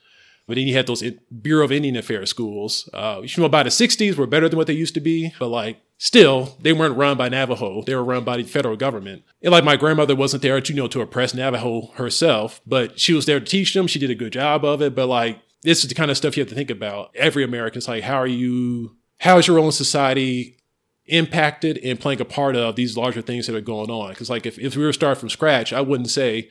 But 0.46 0.56
then 0.56 0.66
you 0.66 0.74
had 0.74 0.86
those 0.86 1.02
Bureau 1.40 1.64
of 1.64 1.72
Indian 1.72 1.96
Affairs 1.96 2.30
schools. 2.30 2.88
Uh, 2.92 3.22
you 3.22 3.42
know, 3.42 3.48
by 3.48 3.62
the 3.62 3.70
60s 3.70 4.16
were 4.16 4.26
better 4.26 4.48
than 4.48 4.58
what 4.58 4.66
they 4.66 4.74
used 4.74 4.94
to 4.94 5.00
be, 5.00 5.32
but 5.38 5.48
like 5.48 5.80
still, 5.96 6.56
they 6.60 6.72
weren't 6.72 6.96
run 6.96 7.16
by 7.16 7.28
Navajo. 7.28 7.82
They 7.82 7.94
were 7.94 8.04
run 8.04 8.24
by 8.24 8.36
the 8.36 8.42
federal 8.42 8.76
government. 8.76 9.22
And 9.42 9.52
like 9.52 9.64
my 9.64 9.76
grandmother 9.76 10.14
wasn't 10.14 10.42
there 10.42 10.58
you 10.58 10.74
know, 10.74 10.88
to 10.88 11.00
oppress 11.00 11.34
Navajo 11.34 11.92
herself, 11.94 12.60
but 12.66 13.00
she 13.00 13.14
was 13.14 13.26
there 13.26 13.40
to 13.40 13.46
teach 13.46 13.72
them. 13.72 13.86
She 13.86 13.98
did 13.98 14.10
a 14.10 14.14
good 14.14 14.32
job 14.32 14.64
of 14.64 14.82
it. 14.82 14.94
But 14.94 15.06
like, 15.06 15.40
this 15.62 15.82
is 15.82 15.88
the 15.88 15.94
kind 15.94 16.10
of 16.10 16.16
stuff 16.16 16.36
you 16.36 16.42
have 16.42 16.50
to 16.50 16.54
think 16.54 16.70
about. 16.70 17.10
Every 17.14 17.42
American's 17.42 17.88
like, 17.88 18.04
how 18.04 18.16
are 18.16 18.26
you, 18.26 18.96
how 19.20 19.38
is 19.38 19.46
your 19.46 19.58
in 19.58 19.72
society 19.72 20.58
impacted 21.06 21.78
and 21.78 21.98
playing 21.98 22.20
a 22.20 22.24
part 22.24 22.54
of 22.54 22.76
these 22.76 22.96
larger 22.98 23.22
things 23.22 23.46
that 23.46 23.56
are 23.56 23.62
going 23.62 23.90
on? 23.90 24.10
Because 24.10 24.28
like, 24.28 24.44
if, 24.44 24.58
if 24.58 24.76
we 24.76 24.82
were 24.82 24.90
to 24.90 24.94
start 24.94 25.16
from 25.16 25.30
scratch, 25.30 25.72
I 25.72 25.80
wouldn't 25.80 26.10
say, 26.10 26.50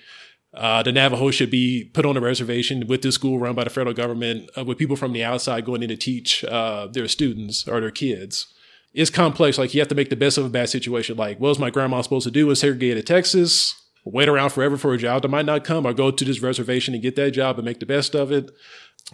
uh, 0.54 0.84
the 0.84 0.92
Navajo 0.92 1.32
should 1.32 1.50
be 1.50 1.90
put 1.94 2.06
on 2.06 2.16
a 2.16 2.22
reservation 2.22 2.86
with 2.88 3.02
this 3.02 3.16
school 3.16 3.40
run 3.40 3.56
by 3.56 3.64
the 3.64 3.70
federal 3.70 3.96
government, 3.96 4.50
uh, 4.58 4.64
with 4.64 4.78
people 4.78 4.96
from 4.96 5.14
the 5.14 5.24
outside 5.24 5.66
going 5.66 5.82
in 5.82 5.90
to 5.90 5.98
teach 5.98 6.44
uh, 6.46 6.88
their 6.88 7.08
students 7.08 7.68
or 7.68 7.80
their 7.82 7.92
kids. 7.92 8.54
It's 8.94 9.10
complex. 9.10 9.58
Like 9.58 9.74
you 9.74 9.82
have 9.82 9.88
to 9.88 9.96
make 9.96 10.12
the 10.12 10.16
best 10.16 10.38
of 10.38 10.46
a 10.46 10.50
bad 10.50 10.70
situation. 10.70 11.18
Like, 11.18 11.40
what 11.40 11.50
was 11.50 11.60
my 11.60 11.72
grandma 11.72 12.02
supposed 12.02 12.26
to 12.26 12.32
do 12.32 12.50
in 12.50 12.56
segregated 12.56 13.08
Texas? 13.08 13.74
Wait 14.06 14.30
around 14.30 14.52
forever 14.52 14.78
for 14.78 14.94
a 14.94 14.98
job 14.98 15.22
that 15.22 15.30
might 15.30 15.46
not 15.46 15.64
come, 15.64 15.88
or 15.88 15.94
go 15.94 16.12
to 16.12 16.26
this 16.26 16.42
reservation 16.42 16.94
and 16.94 17.02
get 17.02 17.16
that 17.16 17.32
job 17.32 17.58
and 17.58 17.66
make 17.66 17.80
the 17.80 17.86
best 17.86 18.14
of 18.14 18.32
it. 18.32 18.52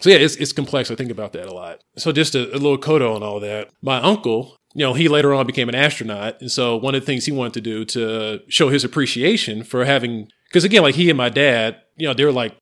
So 0.00 0.10
yeah, 0.10 0.16
it's 0.16 0.36
it's 0.36 0.52
complex. 0.52 0.90
I 0.90 0.94
think 0.94 1.10
about 1.10 1.32
that 1.32 1.46
a 1.46 1.54
lot. 1.54 1.80
So 1.96 2.12
just 2.12 2.34
a, 2.34 2.50
a 2.50 2.58
little 2.58 2.76
coda 2.76 3.08
on 3.08 3.22
all 3.22 3.40
that. 3.40 3.70
My 3.80 3.98
uncle, 3.98 4.56
you 4.74 4.84
know, 4.84 4.92
he 4.92 5.08
later 5.08 5.32
on 5.32 5.46
became 5.46 5.68
an 5.68 5.74
astronaut, 5.74 6.40
and 6.40 6.50
so 6.50 6.76
one 6.76 6.94
of 6.94 7.00
the 7.00 7.06
things 7.06 7.24
he 7.24 7.32
wanted 7.32 7.54
to 7.54 7.60
do 7.60 7.84
to 7.86 8.40
show 8.48 8.68
his 8.68 8.84
appreciation 8.84 9.62
for 9.62 9.84
having 9.84 10.28
because 10.50 10.64
again, 10.64 10.82
like 10.82 10.96
he 10.96 11.08
and 11.08 11.16
my 11.16 11.28
dad, 11.28 11.76
you 11.96 12.08
know, 12.08 12.12
they 12.12 12.24
were 12.24 12.32
like 12.32 12.56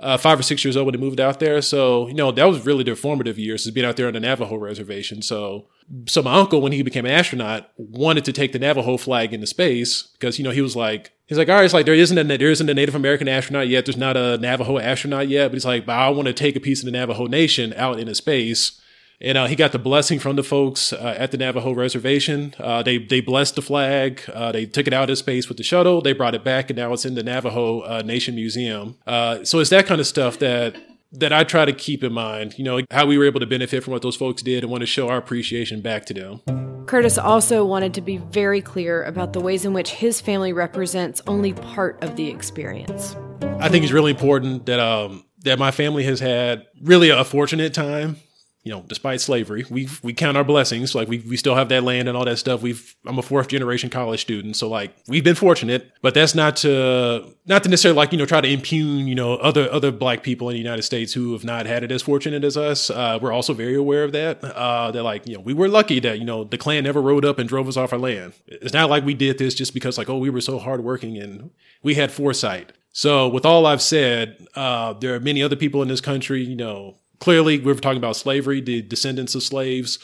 uh, 0.00 0.16
five 0.16 0.40
or 0.40 0.42
six 0.42 0.64
years 0.64 0.76
old 0.76 0.86
when 0.86 0.92
they 0.92 1.00
moved 1.00 1.20
out 1.20 1.38
there. 1.38 1.62
So, 1.62 2.08
you 2.08 2.14
know, 2.14 2.32
that 2.32 2.48
was 2.48 2.66
really 2.66 2.82
their 2.82 2.96
formative 2.96 3.38
years, 3.38 3.64
is 3.64 3.72
being 3.72 3.86
out 3.86 3.96
there 3.96 4.08
on 4.08 4.14
the 4.14 4.20
Navajo 4.20 4.56
reservation. 4.56 5.22
So, 5.22 5.68
so 6.06 6.20
my 6.20 6.34
uncle, 6.34 6.60
when 6.60 6.72
he 6.72 6.82
became 6.82 7.06
an 7.06 7.12
astronaut, 7.12 7.70
wanted 7.76 8.24
to 8.24 8.32
take 8.32 8.52
the 8.52 8.58
Navajo 8.58 8.96
flag 8.96 9.32
into 9.32 9.46
space 9.46 10.02
because, 10.02 10.38
you 10.38 10.44
know, 10.44 10.50
he 10.50 10.60
was 10.60 10.74
like, 10.74 11.12
he's 11.26 11.38
like, 11.38 11.48
all 11.48 11.54
right, 11.54 11.64
it's 11.64 11.74
like 11.74 11.86
there 11.86 11.94
isn't 11.94 12.18
a, 12.18 12.24
there 12.24 12.50
isn't 12.50 12.68
a 12.68 12.74
Native 12.74 12.96
American 12.96 13.28
astronaut 13.28 13.68
yet. 13.68 13.86
There's 13.86 13.96
not 13.96 14.16
a 14.16 14.36
Navajo 14.38 14.78
astronaut 14.78 15.28
yet, 15.28 15.48
but 15.48 15.54
he's 15.54 15.64
like, 15.64 15.86
but 15.86 15.96
I 15.96 16.10
want 16.10 16.26
to 16.26 16.34
take 16.34 16.56
a 16.56 16.60
piece 16.60 16.80
of 16.80 16.86
the 16.86 16.92
Navajo 16.92 17.26
nation 17.26 17.72
out 17.76 18.00
into 18.00 18.14
space 18.14 18.80
and 19.20 19.36
uh, 19.36 19.46
he 19.46 19.56
got 19.56 19.72
the 19.72 19.78
blessing 19.78 20.18
from 20.18 20.36
the 20.36 20.42
folks 20.42 20.92
uh, 20.92 21.14
at 21.18 21.32
the 21.32 21.38
Navajo 21.38 21.72
reservation. 21.72 22.54
Uh, 22.58 22.82
they 22.82 22.98
they 22.98 23.20
blessed 23.20 23.56
the 23.56 23.62
flag. 23.62 24.22
Uh, 24.32 24.52
they 24.52 24.66
took 24.66 24.86
it 24.86 24.92
out 24.92 25.10
of 25.10 25.18
space 25.18 25.48
with 25.48 25.56
the 25.56 25.64
shuttle. 25.64 26.00
They 26.00 26.12
brought 26.12 26.34
it 26.34 26.44
back, 26.44 26.70
and 26.70 26.76
now 26.76 26.92
it's 26.92 27.04
in 27.04 27.14
the 27.14 27.24
Navajo 27.24 27.80
uh, 27.80 28.02
Nation 28.04 28.34
Museum. 28.34 28.96
Uh, 29.06 29.44
so 29.44 29.58
it's 29.58 29.70
that 29.70 29.86
kind 29.86 30.00
of 30.00 30.06
stuff 30.06 30.38
that 30.38 30.76
that 31.10 31.32
I 31.32 31.42
try 31.42 31.64
to 31.64 31.72
keep 31.72 32.04
in 32.04 32.12
mind. 32.12 32.58
You 32.58 32.64
know 32.64 32.80
how 32.90 33.06
we 33.06 33.18
were 33.18 33.24
able 33.24 33.40
to 33.40 33.46
benefit 33.46 33.82
from 33.82 33.92
what 33.92 34.02
those 34.02 34.16
folks 34.16 34.42
did, 34.42 34.62
and 34.62 34.70
want 34.70 34.82
to 34.82 34.86
show 34.86 35.08
our 35.08 35.16
appreciation 35.16 35.80
back 35.80 36.06
to 36.06 36.14
them. 36.14 36.86
Curtis 36.86 37.18
also 37.18 37.66
wanted 37.66 37.92
to 37.94 38.00
be 38.00 38.16
very 38.16 38.62
clear 38.62 39.02
about 39.02 39.34
the 39.34 39.40
ways 39.40 39.64
in 39.64 39.74
which 39.74 39.90
his 39.90 40.22
family 40.22 40.54
represents 40.54 41.20
only 41.26 41.52
part 41.52 42.02
of 42.02 42.16
the 42.16 42.28
experience. 42.28 43.14
I 43.58 43.68
think 43.68 43.82
it's 43.82 43.92
really 43.92 44.12
important 44.12 44.66
that 44.66 44.78
um, 44.78 45.24
that 45.42 45.58
my 45.58 45.72
family 45.72 46.04
has 46.04 46.20
had 46.20 46.66
really 46.80 47.10
a 47.10 47.24
fortunate 47.24 47.74
time 47.74 48.16
you 48.64 48.72
know, 48.72 48.84
despite 48.86 49.20
slavery, 49.20 49.64
we 49.70 49.88
we 50.02 50.12
count 50.12 50.36
our 50.36 50.44
blessings. 50.44 50.94
Like 50.94 51.08
we 51.08 51.18
we 51.20 51.36
still 51.36 51.54
have 51.54 51.68
that 51.68 51.84
land 51.84 52.08
and 52.08 52.16
all 52.16 52.24
that 52.24 52.38
stuff. 52.38 52.60
We've 52.60 52.94
I'm 53.06 53.18
a 53.18 53.22
fourth 53.22 53.48
generation 53.48 53.88
college 53.88 54.20
student, 54.20 54.56
so 54.56 54.68
like 54.68 54.94
we've 55.06 55.22
been 55.22 55.36
fortunate. 55.36 55.92
But 56.02 56.14
that's 56.14 56.34
not 56.34 56.56
to 56.56 57.34
not 57.46 57.62
to 57.62 57.68
necessarily 57.68 57.96
like 57.96 58.12
you 58.12 58.18
know 58.18 58.26
try 58.26 58.40
to 58.40 58.48
impugn 58.48 59.06
you 59.06 59.14
know 59.14 59.36
other 59.36 59.70
other 59.72 59.92
black 59.92 60.22
people 60.22 60.50
in 60.50 60.54
the 60.54 60.58
United 60.58 60.82
States 60.82 61.12
who 61.12 61.32
have 61.32 61.44
not 61.44 61.66
had 61.66 61.84
it 61.84 61.92
as 61.92 62.02
fortunate 62.02 62.42
as 62.42 62.56
us. 62.56 62.90
Uh, 62.90 63.18
we're 63.22 63.32
also 63.32 63.54
very 63.54 63.76
aware 63.76 64.02
of 64.02 64.12
that. 64.12 64.42
Uh, 64.42 64.90
that 64.90 65.04
like 65.04 65.26
you 65.26 65.34
know 65.34 65.40
we 65.40 65.54
were 65.54 65.68
lucky 65.68 66.00
that 66.00 66.18
you 66.18 66.24
know 66.24 66.42
the 66.42 66.58
Klan 66.58 66.82
never 66.82 67.00
rode 67.00 67.24
up 67.24 67.38
and 67.38 67.48
drove 67.48 67.68
us 67.68 67.76
off 67.76 67.92
our 67.92 67.98
land. 67.98 68.32
It's 68.48 68.74
not 68.74 68.90
like 68.90 69.04
we 69.04 69.14
did 69.14 69.38
this 69.38 69.54
just 69.54 69.72
because 69.72 69.96
like 69.96 70.10
oh 70.10 70.18
we 70.18 70.30
were 70.30 70.40
so 70.40 70.58
hardworking 70.58 71.16
and 71.16 71.50
we 71.82 71.94
had 71.94 72.10
foresight. 72.10 72.72
So 72.92 73.28
with 73.28 73.46
all 73.46 73.64
I've 73.64 73.82
said, 73.82 74.46
uh, 74.56 74.94
there 74.94 75.14
are 75.14 75.20
many 75.20 75.42
other 75.42 75.54
people 75.54 75.82
in 75.82 75.88
this 75.88 76.00
country, 76.00 76.42
you 76.42 76.56
know, 76.56 76.96
Clearly, 77.20 77.58
we're 77.58 77.74
talking 77.74 77.98
about 77.98 78.16
slavery, 78.16 78.60
the 78.60 78.82
descendants 78.82 79.34
of 79.34 79.42
slaves 79.42 79.98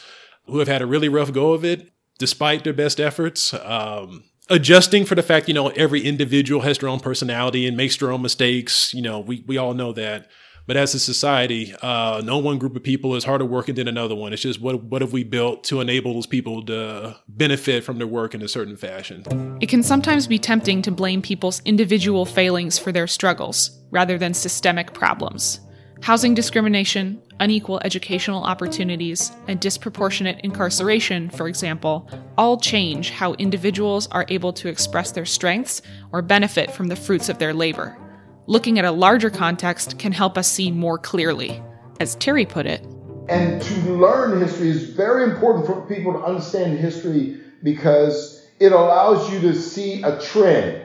who 0.47 0.59
have 0.59 0.67
had 0.67 0.81
a 0.81 0.85
really 0.85 1.09
rough 1.09 1.31
go 1.31 1.53
of 1.53 1.63
it, 1.63 1.91
despite 2.19 2.63
their 2.63 2.73
best 2.73 2.99
efforts. 2.99 3.53
Um, 3.53 4.25
adjusting 4.49 5.05
for 5.05 5.15
the 5.15 5.23
fact, 5.23 5.47
you 5.47 5.53
know, 5.53 5.69
every 5.69 6.01
individual 6.01 6.61
has 6.61 6.77
their 6.77 6.89
own 6.89 6.99
personality 6.99 7.65
and 7.67 7.75
makes 7.75 7.97
their 7.97 8.11
own 8.11 8.21
mistakes. 8.21 8.93
You 8.93 9.01
know, 9.01 9.19
we, 9.19 9.43
we 9.47 9.57
all 9.57 9.73
know 9.73 9.93
that. 9.93 10.27
But 10.67 10.77
as 10.77 10.95
a 10.95 10.99
society, 10.99 11.75
uh, 11.81 12.23
no 12.25 12.39
one 12.39 12.57
group 12.57 12.75
of 12.75 12.81
people 12.81 13.15
is 13.15 13.23
harder 13.23 13.45
working 13.45 13.75
than 13.75 13.87
another 13.87 14.15
one. 14.15 14.33
It's 14.33 14.41
just 14.41 14.59
what 14.59 14.83
what 14.83 15.03
have 15.03 15.13
we 15.13 15.23
built 15.23 15.63
to 15.65 15.79
enable 15.79 16.15
those 16.15 16.25
people 16.25 16.65
to 16.65 17.15
benefit 17.27 17.83
from 17.83 17.99
their 17.99 18.07
work 18.07 18.33
in 18.33 18.41
a 18.41 18.47
certain 18.47 18.75
fashion. 18.75 19.23
It 19.61 19.69
can 19.69 19.83
sometimes 19.83 20.25
be 20.25 20.39
tempting 20.39 20.81
to 20.81 20.91
blame 20.91 21.21
people's 21.21 21.61
individual 21.65 22.25
failings 22.25 22.79
for 22.79 22.91
their 22.91 23.05
struggles 23.05 23.79
rather 23.91 24.17
than 24.17 24.33
systemic 24.33 24.93
problems. 24.93 25.59
Housing 26.05 26.35
discrimination, 26.35 27.19
unequal 27.39 27.81
educational 27.83 28.43
opportunities, 28.43 29.31
and 29.47 29.59
disproportionate 29.59 30.39
incarceration, 30.43 31.31
for 31.31 31.47
example, 31.47 32.07
all 32.37 32.59
change 32.59 33.09
how 33.09 33.33
individuals 33.33 34.07
are 34.11 34.27
able 34.29 34.53
to 34.53 34.67
express 34.67 35.11
their 35.11 35.25
strengths 35.25 35.81
or 36.11 36.21
benefit 36.21 36.69
from 36.69 36.89
the 36.89 36.95
fruits 36.95 37.27
of 37.27 37.39
their 37.39 37.55
labor. 37.55 37.97
Looking 38.45 38.77
at 38.77 38.85
a 38.85 38.91
larger 38.91 39.31
context 39.31 39.97
can 39.97 40.11
help 40.11 40.37
us 40.37 40.47
see 40.47 40.69
more 40.69 40.99
clearly. 40.99 41.59
As 41.99 42.13
Terry 42.13 42.45
put 42.45 42.67
it, 42.67 42.85
and 43.27 43.59
to 43.59 43.73
learn 43.95 44.39
history 44.39 44.69
is 44.69 44.91
very 44.91 45.23
important 45.23 45.65
for 45.65 45.81
people 45.87 46.13
to 46.13 46.19
understand 46.19 46.77
history 46.77 47.41
because 47.63 48.47
it 48.59 48.73
allows 48.73 49.33
you 49.33 49.39
to 49.41 49.59
see 49.59 50.03
a 50.03 50.21
trend. 50.21 50.83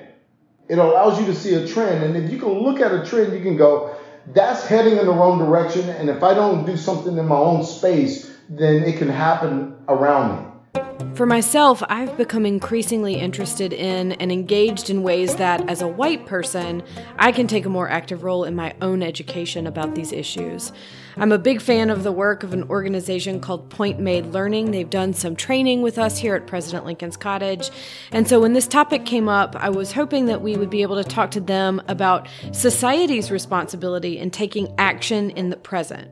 It 0.71 0.79
allows 0.79 1.21
you 1.21 1.27
to 1.27 1.35
see 1.35 1.53
a 1.53 1.69
trend. 1.69 2.05
And 2.05 2.17
if 2.17 2.33
you 2.33 2.39
can 2.39 2.49
look 2.49 2.81
at 2.81 2.95
a 2.95 3.05
trend, 3.05 3.35
you 3.35 3.43
can 3.43 3.59
go, 3.59 3.95
that's 4.29 4.67
heading 4.67 4.99
in 4.99 5.07
the 5.07 5.13
wrong 5.13 5.39
direction. 5.39 5.89
And 5.89 6.09
if 6.11 6.23
I 6.23 6.35
don't 6.35 6.65
do 6.65 6.77
something 6.77 7.17
in 7.17 7.27
my 7.27 7.37
own 7.37 7.65
space, 7.65 8.31
then 8.49 8.85
it 8.85 8.99
can 8.99 9.09
happen 9.09 9.77
around 9.89 10.37
me. 10.37 10.50
For 11.21 11.27
myself, 11.27 11.83
I've 11.91 12.17
become 12.17 12.47
increasingly 12.47 13.17
interested 13.17 13.75
in 13.75 14.13
and 14.13 14.33
engaged 14.33 14.89
in 14.89 15.03
ways 15.03 15.37
that, 15.37 15.69
as 15.69 15.83
a 15.83 15.87
white 15.87 16.25
person, 16.25 16.83
I 17.19 17.31
can 17.31 17.47
take 17.47 17.67
a 17.67 17.69
more 17.69 17.91
active 17.91 18.25
role 18.25 18.45
in 18.45 18.57
my 18.57 18.75
own 18.81 19.03
education 19.03 19.67
about 19.67 19.95
these 19.95 20.13
issues. 20.13 20.73
I'm 21.19 21.31
a 21.31 21.39
big 21.39 21.61
fan 21.61 21.91
of 21.91 22.05
the 22.05 22.13
work 22.13 22.43
of 22.43 22.55
an 22.55 22.63
organization 22.71 23.39
called 23.39 23.69
Point 23.69 24.01
Made 24.01 24.27
Learning. 24.27 24.71
They've 24.71 24.89
done 24.89 25.13
some 25.13 25.37
training 25.37 25.83
with 25.83 25.99
us 25.99 26.17
here 26.17 26.35
at 26.35 26.47
President 26.47 26.87
Lincoln's 26.87 27.19
Cottage. 27.19 27.71
And 28.13 28.27
so 28.27 28.41
when 28.41 28.55
this 28.55 28.67
topic 28.67 29.05
came 29.05 29.29
up, 29.29 29.55
I 29.57 29.69
was 29.69 29.93
hoping 29.93 30.25
that 30.27 30.41
we 30.41 30.57
would 30.57 30.71
be 30.71 30.81
able 30.81 30.97
to 31.03 31.05
talk 31.05 31.33
to 31.33 31.41
them 31.41 31.83
about 31.87 32.29
society's 32.53 33.31
responsibility 33.31 34.19
in 34.19 34.31
taking 34.31 34.75
action 34.79 35.29
in 35.31 35.51
the 35.51 35.59
present. 35.59 36.11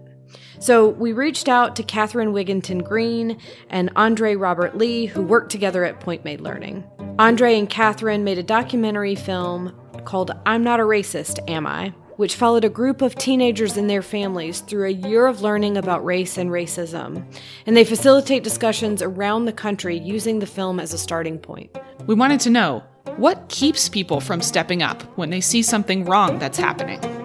So 0.61 0.89
we 0.89 1.13
reached 1.13 1.49
out 1.49 1.77
to 1.77 1.83
Catherine 1.83 2.33
Wigginton 2.33 2.83
Greene 2.83 3.39
and 3.71 3.91
Andre 3.97 4.35
Robert 4.35 4.77
Lee, 4.77 5.07
who 5.07 5.23
worked 5.23 5.51
together 5.51 5.85
at 5.85 6.01
Point 6.01 6.25
Made 6.25 6.41
Learning. 6.41 6.85
Andre 7.19 7.59
and 7.59 7.69
Catherine 7.69 8.25
made 8.25 8.39
a 8.39 8.43
documentary 8.43 9.15
film 9.15 9.75
called 10.05 10.33
I'm 10.47 10.65
Not 10.65 10.81
a 10.81 10.85
Racist, 10.85 11.39
Am 11.49 11.67
I? 11.67 11.93
which 12.19 12.35
followed 12.35 12.65
a 12.65 12.69
group 12.69 13.01
of 13.01 13.15
teenagers 13.15 13.77
and 13.77 13.89
their 13.89 14.03
families 14.03 14.61
through 14.61 14.87
a 14.89 14.91
year 14.91 15.29
of 15.29 15.41
learning 15.41 15.77
about 15.77 16.05
race 16.05 16.37
and 16.37 16.51
racism. 16.51 17.25
And 17.65 17.77
they 17.77 17.85
facilitate 17.85 18.43
discussions 18.43 19.03
around 19.03 19.45
the 19.45 19.53
country 19.53 19.97
using 19.97 20.41
the 20.41 20.47
film 20.47 20.81
as 20.81 20.93
a 20.93 20.99
starting 20.99 21.39
point. 21.39 21.71
We 22.07 22.17
wanted 22.17 22.41
to 22.41 22.51
know 22.51 22.83
what 23.19 23.49
keeps 23.49 23.89
people 23.89 24.21
from 24.21 24.41
stepping 24.41 24.83
up 24.83 25.05
when 25.17 25.31
they 25.31 25.41
see 25.41 25.63
something 25.63 26.05
wrong 26.07 26.41
that's 26.41 26.59
happening. 26.59 27.18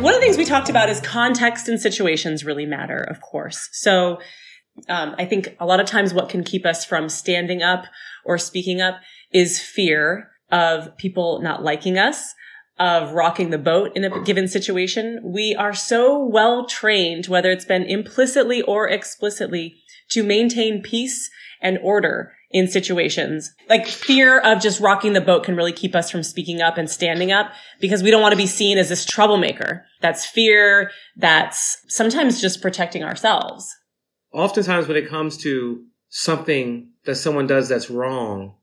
One 0.00 0.14
of 0.14 0.20
the 0.20 0.24
things 0.24 0.38
we 0.38 0.46
talked 0.46 0.70
about 0.70 0.88
is 0.88 0.98
context 1.02 1.68
and 1.68 1.78
situations 1.78 2.42
really 2.42 2.64
matter, 2.64 3.02
of 3.02 3.20
course. 3.20 3.68
So 3.72 4.18
um, 4.88 5.14
I 5.18 5.26
think 5.26 5.54
a 5.60 5.66
lot 5.66 5.78
of 5.78 5.84
times 5.84 6.14
what 6.14 6.30
can 6.30 6.42
keep 6.42 6.64
us 6.64 6.86
from 6.86 7.10
standing 7.10 7.62
up 7.62 7.84
or 8.24 8.38
speaking 8.38 8.80
up 8.80 8.94
is 9.30 9.60
fear 9.60 10.30
of 10.50 10.96
people 10.96 11.42
not 11.42 11.62
liking 11.62 11.98
us 11.98 12.34
of 12.78 13.12
rocking 13.12 13.50
the 13.50 13.58
boat 13.58 13.92
in 13.94 14.04
a 14.04 14.22
given 14.22 14.48
situation. 14.48 15.20
We 15.22 15.54
are 15.54 15.74
so 15.74 16.24
well 16.24 16.64
trained, 16.64 17.26
whether 17.26 17.50
it's 17.50 17.66
been 17.66 17.84
implicitly 17.84 18.62
or 18.62 18.88
explicitly, 18.88 19.82
to 20.10 20.22
maintain 20.22 20.82
peace 20.82 21.30
and 21.62 21.78
order 21.82 22.32
in 22.50 22.66
situations. 22.66 23.52
Like 23.68 23.86
fear 23.86 24.40
of 24.40 24.60
just 24.60 24.80
rocking 24.80 25.12
the 25.12 25.20
boat 25.20 25.44
can 25.44 25.56
really 25.56 25.72
keep 25.72 25.94
us 25.94 26.10
from 26.10 26.22
speaking 26.22 26.60
up 26.60 26.78
and 26.78 26.90
standing 26.90 27.30
up 27.30 27.52
because 27.80 28.02
we 28.02 28.10
don't 28.10 28.22
want 28.22 28.32
to 28.32 28.36
be 28.36 28.46
seen 28.46 28.76
as 28.76 28.88
this 28.88 29.04
troublemaker. 29.04 29.84
That's 30.00 30.26
fear. 30.26 30.90
That's 31.16 31.78
sometimes 31.88 32.40
just 32.40 32.60
protecting 32.60 33.04
ourselves. 33.04 33.72
Oftentimes 34.32 34.88
when 34.88 34.96
it 34.96 35.08
comes 35.08 35.36
to 35.38 35.84
something 36.08 36.90
that 37.04 37.16
someone 37.16 37.46
does 37.46 37.68
that's 37.68 37.90
wrong, 37.90 38.56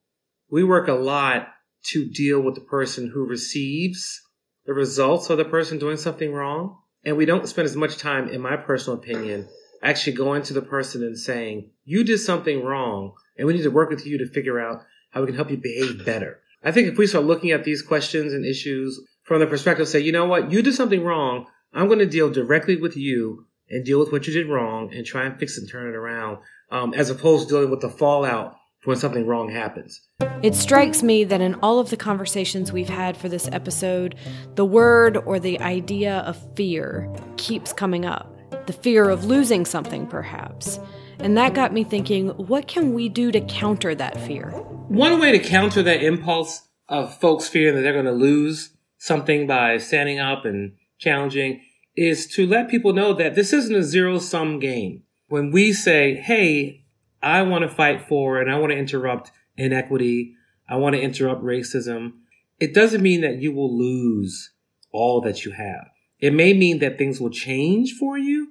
we 0.49 0.63
work 0.63 0.87
a 0.87 0.93
lot 0.93 1.47
to 1.91 2.09
deal 2.09 2.41
with 2.41 2.55
the 2.55 2.61
person 2.61 3.11
who 3.13 3.25
receives 3.25 4.21
the 4.65 4.73
results 4.73 5.29
of 5.29 5.37
the 5.37 5.45
person 5.45 5.79
doing 5.79 5.97
something 5.97 6.33
wrong. 6.33 6.77
And 7.05 7.15
we 7.15 7.25
don't 7.25 7.47
spend 7.47 7.65
as 7.65 7.75
much 7.75 7.97
time, 7.97 8.27
in 8.27 8.41
my 8.41 8.57
personal 8.57 8.99
opinion, 8.99 9.47
actually 9.81 10.13
going 10.13 10.41
to 10.43 10.53
the 10.53 10.61
person 10.61 11.03
and 11.03 11.17
saying, 11.17 11.69
you 11.85 12.03
did 12.03 12.19
something 12.19 12.63
wrong 12.63 13.13
and 13.37 13.47
we 13.47 13.53
need 13.53 13.63
to 13.63 13.71
work 13.71 13.89
with 13.89 14.05
you 14.05 14.17
to 14.17 14.27
figure 14.27 14.59
out 14.59 14.83
how 15.11 15.21
we 15.21 15.27
can 15.27 15.35
help 15.35 15.51
you 15.51 15.57
behave 15.57 16.05
better. 16.05 16.39
I 16.63 16.71
think 16.71 16.87
if 16.87 16.97
we 16.97 17.07
start 17.07 17.25
looking 17.25 17.51
at 17.51 17.63
these 17.63 17.81
questions 17.81 18.33
and 18.33 18.45
issues 18.45 18.99
from 19.23 19.39
the 19.39 19.47
perspective, 19.47 19.87
say, 19.87 19.99
you 19.99 20.11
know 20.11 20.25
what, 20.25 20.51
you 20.51 20.61
did 20.61 20.73
something 20.73 21.03
wrong. 21.03 21.45
I'm 21.73 21.87
going 21.87 21.99
to 21.99 22.05
deal 22.05 22.31
directly 22.31 22.75
with 22.75 22.97
you 22.97 23.45
and 23.69 23.85
deal 23.85 23.99
with 23.99 24.11
what 24.11 24.25
you 24.25 24.33
did 24.33 24.49
wrong 24.49 24.93
and 24.93 25.05
try 25.05 25.25
and 25.25 25.39
fix 25.39 25.57
it 25.57 25.61
and 25.61 25.69
turn 25.69 25.89
it 25.89 25.95
around, 25.95 26.39
um, 26.71 26.93
as 26.93 27.09
opposed 27.09 27.47
to 27.47 27.55
dealing 27.55 27.69
with 27.69 27.81
the 27.81 27.89
fallout 27.89 28.55
when 28.85 28.95
something 28.95 29.27
wrong 29.27 29.49
happens. 29.49 30.01
It 30.41 30.55
strikes 30.55 31.03
me 31.03 31.25
that 31.25 31.41
in 31.41 31.55
all 31.55 31.79
of 31.79 31.89
the 31.89 31.97
conversations 31.97 32.71
we've 32.71 32.87
had 32.87 33.17
for 33.17 33.27
this 33.27 33.49
episode, 33.51 34.15
the 34.55 34.65
word 34.65 35.17
or 35.17 35.39
the 35.39 35.59
idea 35.59 36.19
of 36.19 36.55
fear 36.55 37.13
keeps 37.35 37.73
coming 37.73 38.05
up. 38.05 38.36
The 38.67 38.73
fear 38.73 39.09
of 39.09 39.25
losing 39.25 39.65
something, 39.65 40.05
perhaps. 40.07 40.79
And 41.19 41.37
that 41.37 41.53
got 41.53 41.73
me 41.73 41.83
thinking 41.83 42.29
what 42.29 42.67
can 42.67 42.93
we 42.93 43.09
do 43.09 43.31
to 43.31 43.41
counter 43.41 43.95
that 43.95 44.19
fear? 44.21 44.49
One 44.89 45.19
way 45.19 45.31
to 45.31 45.39
counter 45.39 45.81
that 45.83 46.03
impulse 46.03 46.67
of 46.87 47.17
folks 47.17 47.47
fearing 47.47 47.75
that 47.75 47.81
they're 47.81 47.93
going 47.93 48.05
to 48.05 48.11
lose 48.11 48.71
something 48.97 49.47
by 49.47 49.77
standing 49.77 50.19
up 50.19 50.45
and 50.45 50.73
challenging 50.99 51.61
is 51.95 52.27
to 52.27 52.45
let 52.45 52.69
people 52.69 52.93
know 52.93 53.13
that 53.13 53.35
this 53.35 53.53
isn't 53.53 53.75
a 53.75 53.83
zero 53.83 54.19
sum 54.19 54.59
game. 54.59 55.03
When 55.27 55.51
we 55.51 55.73
say, 55.73 56.15
hey, 56.15 56.85
I 57.21 57.41
want 57.43 57.63
to 57.63 57.75
fight 57.75 58.07
for 58.07 58.39
and 58.39 58.51
I 58.51 58.59
want 58.59 58.71
to 58.71 58.77
interrupt 58.77 59.31
inequity, 59.55 60.35
I 60.69 60.75
want 60.75 60.95
to 60.95 61.01
interrupt 61.01 61.41
racism, 61.41 62.13
it 62.59 62.73
doesn't 62.73 63.01
mean 63.01 63.21
that 63.21 63.41
you 63.41 63.51
will 63.51 63.75
lose 63.75 64.51
all 64.91 65.21
that 65.21 65.45
you 65.45 65.51
have. 65.51 65.87
It 66.19 66.33
may 66.33 66.53
mean 66.53 66.79
that 66.79 66.97
things 66.97 67.21
will 67.21 67.29
change 67.29 67.93
for 67.93 68.17
you, 68.17 68.46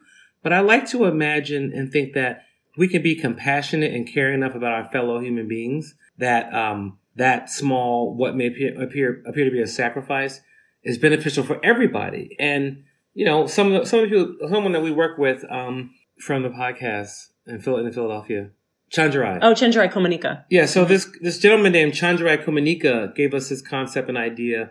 but 0.46 0.52
I 0.52 0.60
like 0.60 0.88
to 0.90 1.06
imagine 1.06 1.72
and 1.74 1.90
think 1.90 2.14
that 2.14 2.44
we 2.76 2.86
can 2.86 3.02
be 3.02 3.16
compassionate 3.16 3.92
and 3.92 4.06
care 4.06 4.32
enough 4.32 4.54
about 4.54 4.74
our 4.74 4.88
fellow 4.90 5.18
human 5.18 5.48
beings 5.48 5.96
that 6.18 6.54
um, 6.54 6.98
that 7.16 7.50
small, 7.50 8.14
what 8.14 8.36
may 8.36 8.46
appear, 8.46 8.80
appear 8.80 9.24
appear 9.26 9.44
to 9.44 9.50
be 9.50 9.60
a 9.60 9.66
sacrifice, 9.66 10.40
is 10.84 10.98
beneficial 10.98 11.42
for 11.42 11.58
everybody. 11.64 12.36
And 12.38 12.84
you 13.12 13.24
know, 13.24 13.48
some 13.48 13.72
of 13.72 13.80
the, 13.80 13.86
some 13.88 14.04
of 14.04 14.08
the 14.08 14.16
people, 14.16 14.48
someone 14.48 14.70
that 14.70 14.82
we 14.82 14.92
work 14.92 15.18
with 15.18 15.44
um, 15.50 15.90
from 16.20 16.44
the 16.44 16.50
podcast 16.50 17.30
in, 17.44 17.56
in 17.56 17.60
Philadelphia, 17.60 18.50
Chenjerai. 18.92 19.40
Oh, 19.42 19.52
Chenjerai 19.52 19.92
Kumanyika. 19.92 20.44
Yeah. 20.48 20.66
So 20.66 20.84
this 20.84 21.10
this 21.20 21.40
gentleman 21.40 21.72
named 21.72 21.94
Chenjerai 21.94 22.44
Kumanyika 22.44 23.12
gave 23.16 23.34
us 23.34 23.48
this 23.48 23.62
concept 23.62 24.08
and 24.08 24.16
idea 24.16 24.70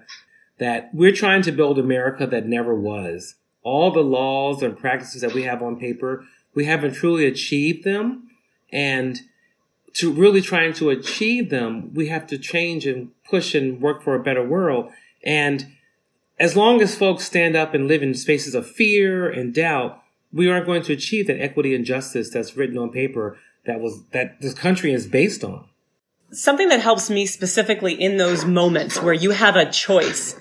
that 0.57 0.89
we're 0.93 1.11
trying 1.11 1.41
to 1.41 1.51
build 1.51 1.77
America 1.77 2.25
that 2.25 2.45
never 2.45 2.73
was. 2.73 3.35
All 3.65 3.91
the 3.91 3.99
laws 3.99 4.63
and 4.63 4.77
practices 4.77 5.21
that 5.21 5.33
we 5.33 5.43
have 5.43 5.61
on 5.61 5.77
paper 5.77 6.23
we 6.55 6.65
haven't 6.65 6.93
truly 6.93 7.27
achieved 7.27 7.83
them. 7.83 8.29
And 8.71 9.21
to 9.93 10.11
really 10.11 10.41
trying 10.41 10.73
to 10.73 10.89
achieve 10.89 11.49
them, 11.49 11.93
we 11.93 12.07
have 12.07 12.25
to 12.27 12.37
change 12.37 12.87
and 12.87 13.11
push 13.29 13.53
and 13.53 13.79
work 13.79 14.01
for 14.01 14.15
a 14.15 14.23
better 14.23 14.43
world. 14.43 14.91
And 15.23 15.67
as 16.39 16.55
long 16.55 16.81
as 16.81 16.95
folks 16.95 17.25
stand 17.25 17.55
up 17.55 17.73
and 17.73 17.87
live 17.87 18.01
in 18.01 18.13
spaces 18.13 18.55
of 18.55 18.67
fear 18.67 19.29
and 19.29 19.53
doubt, 19.53 20.01
we 20.33 20.49
aren't 20.49 20.65
going 20.65 20.81
to 20.83 20.93
achieve 20.93 21.27
that 21.27 21.41
equity 21.41 21.75
and 21.75 21.85
justice 21.85 22.29
that's 22.29 22.57
written 22.57 22.77
on 22.77 22.89
paper 22.89 23.37
that 23.65 23.79
was 23.79 24.03
that 24.11 24.41
this 24.41 24.53
country 24.53 24.91
is 24.91 25.07
based 25.07 25.43
on. 25.43 25.65
Something 26.31 26.67
that 26.69 26.81
helps 26.81 27.09
me 27.09 27.25
specifically 27.25 27.93
in 27.93 28.17
those 28.17 28.43
moments 28.43 29.01
where 29.01 29.13
you 29.13 29.31
have 29.31 29.55
a 29.55 29.71
choice 29.71 30.39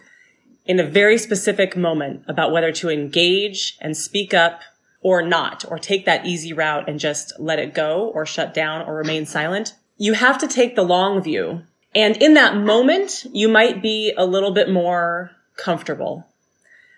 in 0.65 0.81
a 0.81 0.87
very 0.87 1.19
specific 1.19 1.77
moment 1.77 2.23
about 2.27 2.53
whether 2.53 2.73
to 2.73 2.89
engage 2.89 3.77
and 3.81 3.97
speak 3.97 4.33
up 4.33 4.61
or 5.01 5.21
not, 5.21 5.65
or 5.69 5.79
take 5.79 6.07
that 6.07 6.25
easy 6.25 6.53
route 6.55 6.89
and 6.89 6.99
just 6.99 7.35
let 7.39 7.59
it 7.59 7.75
go 7.75 8.11
or 8.15 8.25
shut 8.25 8.55
down 8.55 8.81
or 8.87 8.95
remain 8.95 9.27
silent. 9.27 9.75
You 9.99 10.15
have 10.15 10.39
to 10.39 10.49
take 10.49 10.75
the 10.75 10.83
long 10.83 11.23
view. 11.23 11.63
And 11.95 12.17
in 12.17 12.35
that 12.35 12.57
moment, 12.57 13.27
you 13.31 13.49
might 13.49 13.83
be 13.83 14.15
a 14.17 14.25
little 14.25 14.53
bit 14.53 14.71
more 14.71 15.31
comfortable. 15.57 16.27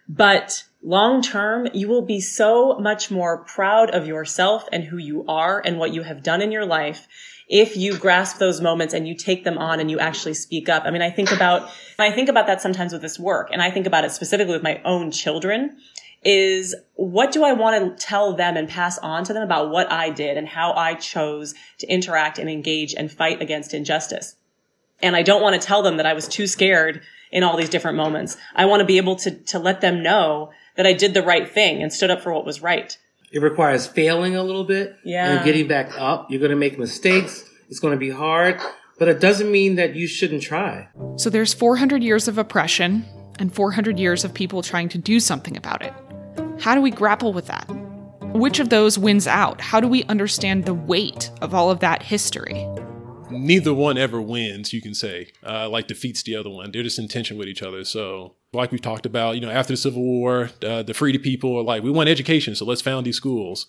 But 0.08 0.62
long 0.82 1.20
term, 1.20 1.66
you 1.74 1.88
will 1.88 2.02
be 2.02 2.20
so 2.20 2.78
much 2.78 3.10
more 3.10 3.38
proud 3.38 3.90
of 3.90 4.06
yourself 4.06 4.68
and 4.70 4.84
who 4.84 4.98
you 4.98 5.24
are 5.26 5.60
and 5.64 5.76
what 5.76 5.92
you 5.92 6.02
have 6.04 6.22
done 6.22 6.40
in 6.40 6.52
your 6.52 6.64
life 6.64 7.08
if 7.48 7.76
you 7.76 7.96
grasp 7.96 8.38
those 8.38 8.60
moments 8.60 8.92
and 8.92 9.06
you 9.06 9.14
take 9.14 9.44
them 9.44 9.58
on 9.58 9.78
and 9.78 9.90
you 9.90 9.98
actually 9.98 10.34
speak 10.34 10.68
up. 10.68 10.82
I 10.84 10.90
mean, 10.90 11.02
I 11.02 11.10
think 11.10 11.30
about, 11.30 11.70
I 11.98 12.10
think 12.10 12.28
about 12.28 12.46
that 12.48 12.60
sometimes 12.60 12.92
with 12.92 13.02
this 13.02 13.18
work 13.18 13.50
and 13.52 13.62
I 13.62 13.70
think 13.70 13.86
about 13.86 14.04
it 14.04 14.10
specifically 14.10 14.54
with 14.54 14.62
my 14.62 14.80
own 14.84 15.10
children 15.10 15.76
is 16.24 16.74
what 16.94 17.30
do 17.30 17.44
I 17.44 17.52
want 17.52 17.98
to 17.98 18.04
tell 18.04 18.34
them 18.34 18.56
and 18.56 18.68
pass 18.68 18.98
on 18.98 19.22
to 19.24 19.32
them 19.32 19.44
about 19.44 19.70
what 19.70 19.90
I 19.92 20.10
did 20.10 20.36
and 20.36 20.48
how 20.48 20.72
I 20.72 20.94
chose 20.94 21.54
to 21.78 21.86
interact 21.86 22.38
and 22.38 22.50
engage 22.50 22.94
and 22.94 23.12
fight 23.12 23.40
against 23.40 23.74
injustice. 23.74 24.34
And 25.00 25.14
I 25.14 25.22
don't 25.22 25.42
want 25.42 25.60
to 25.60 25.64
tell 25.64 25.82
them 25.82 25.98
that 25.98 26.06
I 26.06 26.14
was 26.14 26.26
too 26.26 26.48
scared 26.48 27.02
in 27.30 27.44
all 27.44 27.56
these 27.56 27.68
different 27.68 27.96
moments. 27.96 28.36
I 28.56 28.64
want 28.64 28.80
to 28.80 28.86
be 28.86 28.96
able 28.96 29.16
to, 29.16 29.30
to 29.30 29.58
let 29.58 29.80
them 29.82 30.02
know 30.02 30.50
that 30.76 30.86
I 30.86 30.94
did 30.94 31.14
the 31.14 31.22
right 31.22 31.48
thing 31.48 31.82
and 31.82 31.92
stood 31.92 32.10
up 32.10 32.22
for 32.22 32.32
what 32.32 32.46
was 32.46 32.62
right. 32.62 32.96
It 33.32 33.42
requires 33.42 33.86
failing 33.86 34.36
a 34.36 34.42
little 34.42 34.64
bit 34.64 34.96
yeah. 35.04 35.36
and 35.36 35.44
getting 35.44 35.66
back 35.66 35.98
up. 35.98 36.30
You're 36.30 36.40
going 36.40 36.50
to 36.50 36.56
make 36.56 36.78
mistakes. 36.78 37.44
It's 37.68 37.80
going 37.80 37.92
to 37.92 37.98
be 37.98 38.10
hard, 38.10 38.60
but 38.98 39.08
it 39.08 39.20
doesn't 39.20 39.50
mean 39.50 39.76
that 39.76 39.96
you 39.96 40.06
shouldn't 40.06 40.42
try. 40.42 40.88
So 41.16 41.30
there's 41.30 41.52
400 41.52 42.02
years 42.02 42.28
of 42.28 42.38
oppression 42.38 43.04
and 43.38 43.54
400 43.54 43.98
years 43.98 44.24
of 44.24 44.32
people 44.32 44.62
trying 44.62 44.88
to 44.90 44.98
do 44.98 45.20
something 45.20 45.56
about 45.56 45.82
it. 45.82 45.92
How 46.60 46.74
do 46.74 46.80
we 46.80 46.90
grapple 46.90 47.32
with 47.32 47.46
that? 47.46 47.68
Which 48.32 48.60
of 48.60 48.68
those 48.68 48.98
wins 48.98 49.26
out? 49.26 49.60
How 49.60 49.80
do 49.80 49.88
we 49.88 50.04
understand 50.04 50.64
the 50.64 50.74
weight 50.74 51.30
of 51.42 51.54
all 51.54 51.70
of 51.70 51.80
that 51.80 52.02
history? 52.02 52.66
Neither 53.30 53.74
one 53.74 53.98
ever 53.98 54.20
wins, 54.20 54.72
you 54.72 54.80
can 54.80 54.94
say, 54.94 55.32
uh, 55.44 55.68
like 55.68 55.88
defeats 55.88 56.22
the 56.22 56.36
other 56.36 56.50
one. 56.50 56.70
They're 56.70 56.82
just 56.82 56.98
in 56.98 57.08
tension 57.08 57.36
with 57.36 57.48
each 57.48 57.62
other. 57.62 57.84
So, 57.84 58.36
like 58.52 58.70
we've 58.70 58.80
talked 58.80 59.04
about, 59.04 59.34
you 59.34 59.40
know, 59.40 59.50
after 59.50 59.72
the 59.72 59.76
Civil 59.76 60.02
War, 60.02 60.50
uh, 60.64 60.82
the 60.82 60.94
Freedom 60.94 61.20
people 61.20 61.56
are 61.56 61.62
like, 61.62 61.82
we 61.82 61.90
want 61.90 62.08
education, 62.08 62.54
so 62.54 62.64
let's 62.64 62.80
found 62.80 63.04
these 63.04 63.16
schools. 63.16 63.66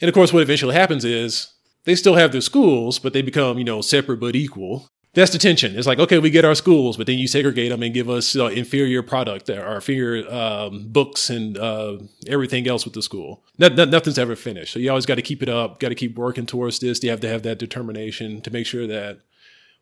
And 0.00 0.08
of 0.08 0.14
course, 0.14 0.32
what 0.32 0.42
eventually 0.42 0.74
happens 0.74 1.04
is 1.04 1.52
they 1.84 1.94
still 1.94 2.16
have 2.16 2.32
their 2.32 2.40
schools, 2.42 2.98
but 2.98 3.12
they 3.12 3.22
become, 3.22 3.58
you 3.58 3.64
know, 3.64 3.80
separate 3.80 4.20
but 4.20 4.36
equal 4.36 4.88
that's 5.14 5.32
the 5.32 5.38
tension. 5.38 5.76
It's 5.76 5.86
like, 5.86 5.98
okay, 5.98 6.18
we 6.18 6.30
get 6.30 6.44
our 6.44 6.54
schools, 6.54 6.96
but 6.96 7.06
then 7.06 7.18
you 7.18 7.26
segregate 7.26 7.70
them 7.70 7.82
and 7.82 7.94
give 7.94 8.10
us 8.10 8.36
uh, 8.36 8.46
inferior 8.46 9.02
product 9.02 9.48
or 9.48 9.76
inferior 9.76 10.30
um, 10.32 10.88
books 10.88 11.30
and 11.30 11.56
uh, 11.56 11.98
everything 12.26 12.68
else 12.68 12.84
with 12.84 12.94
the 12.94 13.02
school. 13.02 13.42
No, 13.58 13.68
no, 13.68 13.84
nothing's 13.84 14.18
ever 14.18 14.36
finished. 14.36 14.72
So 14.72 14.78
you 14.78 14.90
always 14.90 15.06
got 15.06 15.16
to 15.16 15.22
keep 15.22 15.42
it 15.42 15.48
up, 15.48 15.80
got 15.80 15.88
to 15.88 15.94
keep 15.94 16.16
working 16.16 16.46
towards 16.46 16.78
this. 16.78 17.02
You 17.02 17.10
have 17.10 17.20
to 17.20 17.28
have 17.28 17.42
that 17.42 17.58
determination 17.58 18.42
to 18.42 18.50
make 18.50 18.66
sure 18.66 18.86
that 18.86 19.20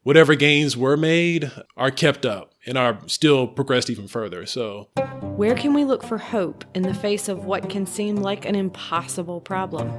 whatever 0.05 0.37
gains 0.37 0.77
were 0.77 0.97
made 0.97 1.51
are 1.77 1.91
kept 1.91 2.25
up 2.25 2.53
and 2.65 2.79
are 2.79 3.01
still 3.09 3.49
progressed 3.49 3.91
even 3.91 4.07
further. 4.07 4.47
So, 4.47 4.89
where 5.21 5.57
can 5.57 5.75
we 5.75 5.85
look 5.85 6.05
for 6.05 6.19
hope 6.19 6.65
in 6.75 6.83
the 6.83 6.95
face 6.95 7.29
of 7.29 7.45
what 7.45 7.69
can 7.69 7.85
seem 7.85 8.17
like 8.17 8.45
an 8.45 8.55
impossible 8.55 9.41
problem? 9.41 9.93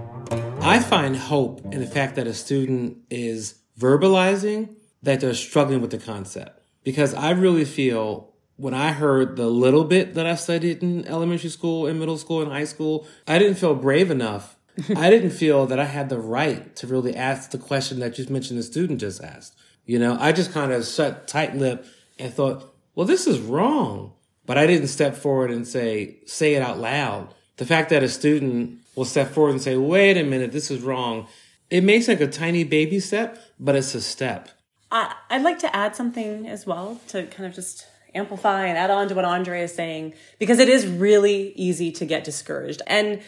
I 0.62 0.80
find 0.80 1.16
hope 1.16 1.62
in 1.74 1.82
the 1.82 1.86
fact 1.86 2.16
that 2.16 2.26
a 2.26 2.34
student 2.34 3.00
is 3.10 3.56
verbalizing 3.78 4.77
that 5.04 5.20
they're 5.20 5.34
struggling 5.34 5.82
with 5.82 5.92
the 5.92 5.98
concept. 5.98 6.62
Because 6.84 7.14
I 7.14 7.32
really 7.32 7.66
feel 7.66 8.34
when 8.56 8.74
I 8.74 8.92
heard 8.92 9.36
the 9.36 9.48
little 9.48 9.84
bit 9.84 10.16
that 10.16 10.26
I 10.26 10.36
studied 10.36 10.82
in 10.82 11.08
elementary 11.08 11.50
school 11.50 11.86
and 11.86 12.00
middle 12.00 12.18
school 12.18 12.42
and 12.42 12.52
high 12.52 12.66
school, 12.66 13.08
I 13.28 13.40
didn't 13.40 13.56
feel 13.56 13.76
brave 13.76 14.10
enough. 14.10 14.58
I 14.96 15.10
didn't 15.10 15.32
feel 15.32 15.66
that 15.68 15.80
I 15.80 15.86
had 15.86 16.10
the 16.10 16.20
right 16.20 16.76
to 16.78 16.88
really 16.88 17.16
ask 17.16 17.52
the 17.52 17.58
question 17.58 18.00
that 18.00 18.18
you 18.18 18.26
mentioned 18.30 18.60
the 18.60 18.64
student 18.64 19.00
just 19.00 19.24
asked. 19.24 19.58
You 19.86 20.00
know, 20.00 20.18
I 20.20 20.32
just 20.32 20.52
kind 20.52 20.72
of 20.72 20.86
shut 20.86 21.28
tight 21.28 21.56
lip 21.56 21.86
and 22.20 22.34
thought, 22.34 22.74
well, 22.96 23.06
this 23.06 23.28
is 23.28 23.40
wrong. 23.40 24.14
But 24.46 24.58
I 24.58 24.66
didn't 24.66 24.88
step 24.88 25.16
forward 25.16 25.52
and 25.52 25.68
say, 25.68 26.18
say 26.26 26.56
it 26.56 26.62
out 26.62 26.80
loud. 26.80 27.34
The 27.58 27.66
fact 27.66 27.90
that 27.90 28.04
a 28.04 28.10
student 28.10 28.80
will 28.96 29.06
step 29.06 29.30
forward 29.32 29.52
and 29.52 29.62
say, 29.62 29.76
wait 29.78 30.18
a 30.18 30.24
minute, 30.24 30.52
this 30.52 30.72
is 30.72 30.82
wrong. 30.82 31.28
It 31.70 31.84
makes 31.84 32.08
like 32.08 32.22
a 32.22 32.28
tiny 32.28 32.64
baby 32.64 33.00
step, 33.00 33.38
but 33.60 33.76
it's 33.76 33.94
a 33.94 34.02
step. 34.02 34.50
I'd 34.92 35.42
like 35.44 35.60
to 35.60 35.76
add 35.76 35.96
something 35.96 36.48
as 36.48 36.66
well 36.66 37.00
to 37.10 37.26
kind 37.28 37.46
of 37.46 37.54
just 37.54 37.88
amplify 38.16 38.66
and 38.66 38.78
add 38.78 38.90
on 38.90 39.08
to 39.10 39.16
what 39.16 39.26
Andre 39.26 39.62
is 39.62 39.74
saying 39.74 40.14
because 40.40 40.60
it 40.60 40.70
is 40.70 40.88
really 40.88 41.52
easy 41.54 41.92
to 41.92 42.06
get 42.06 42.24
discouraged. 42.24 42.82
And 42.88 43.22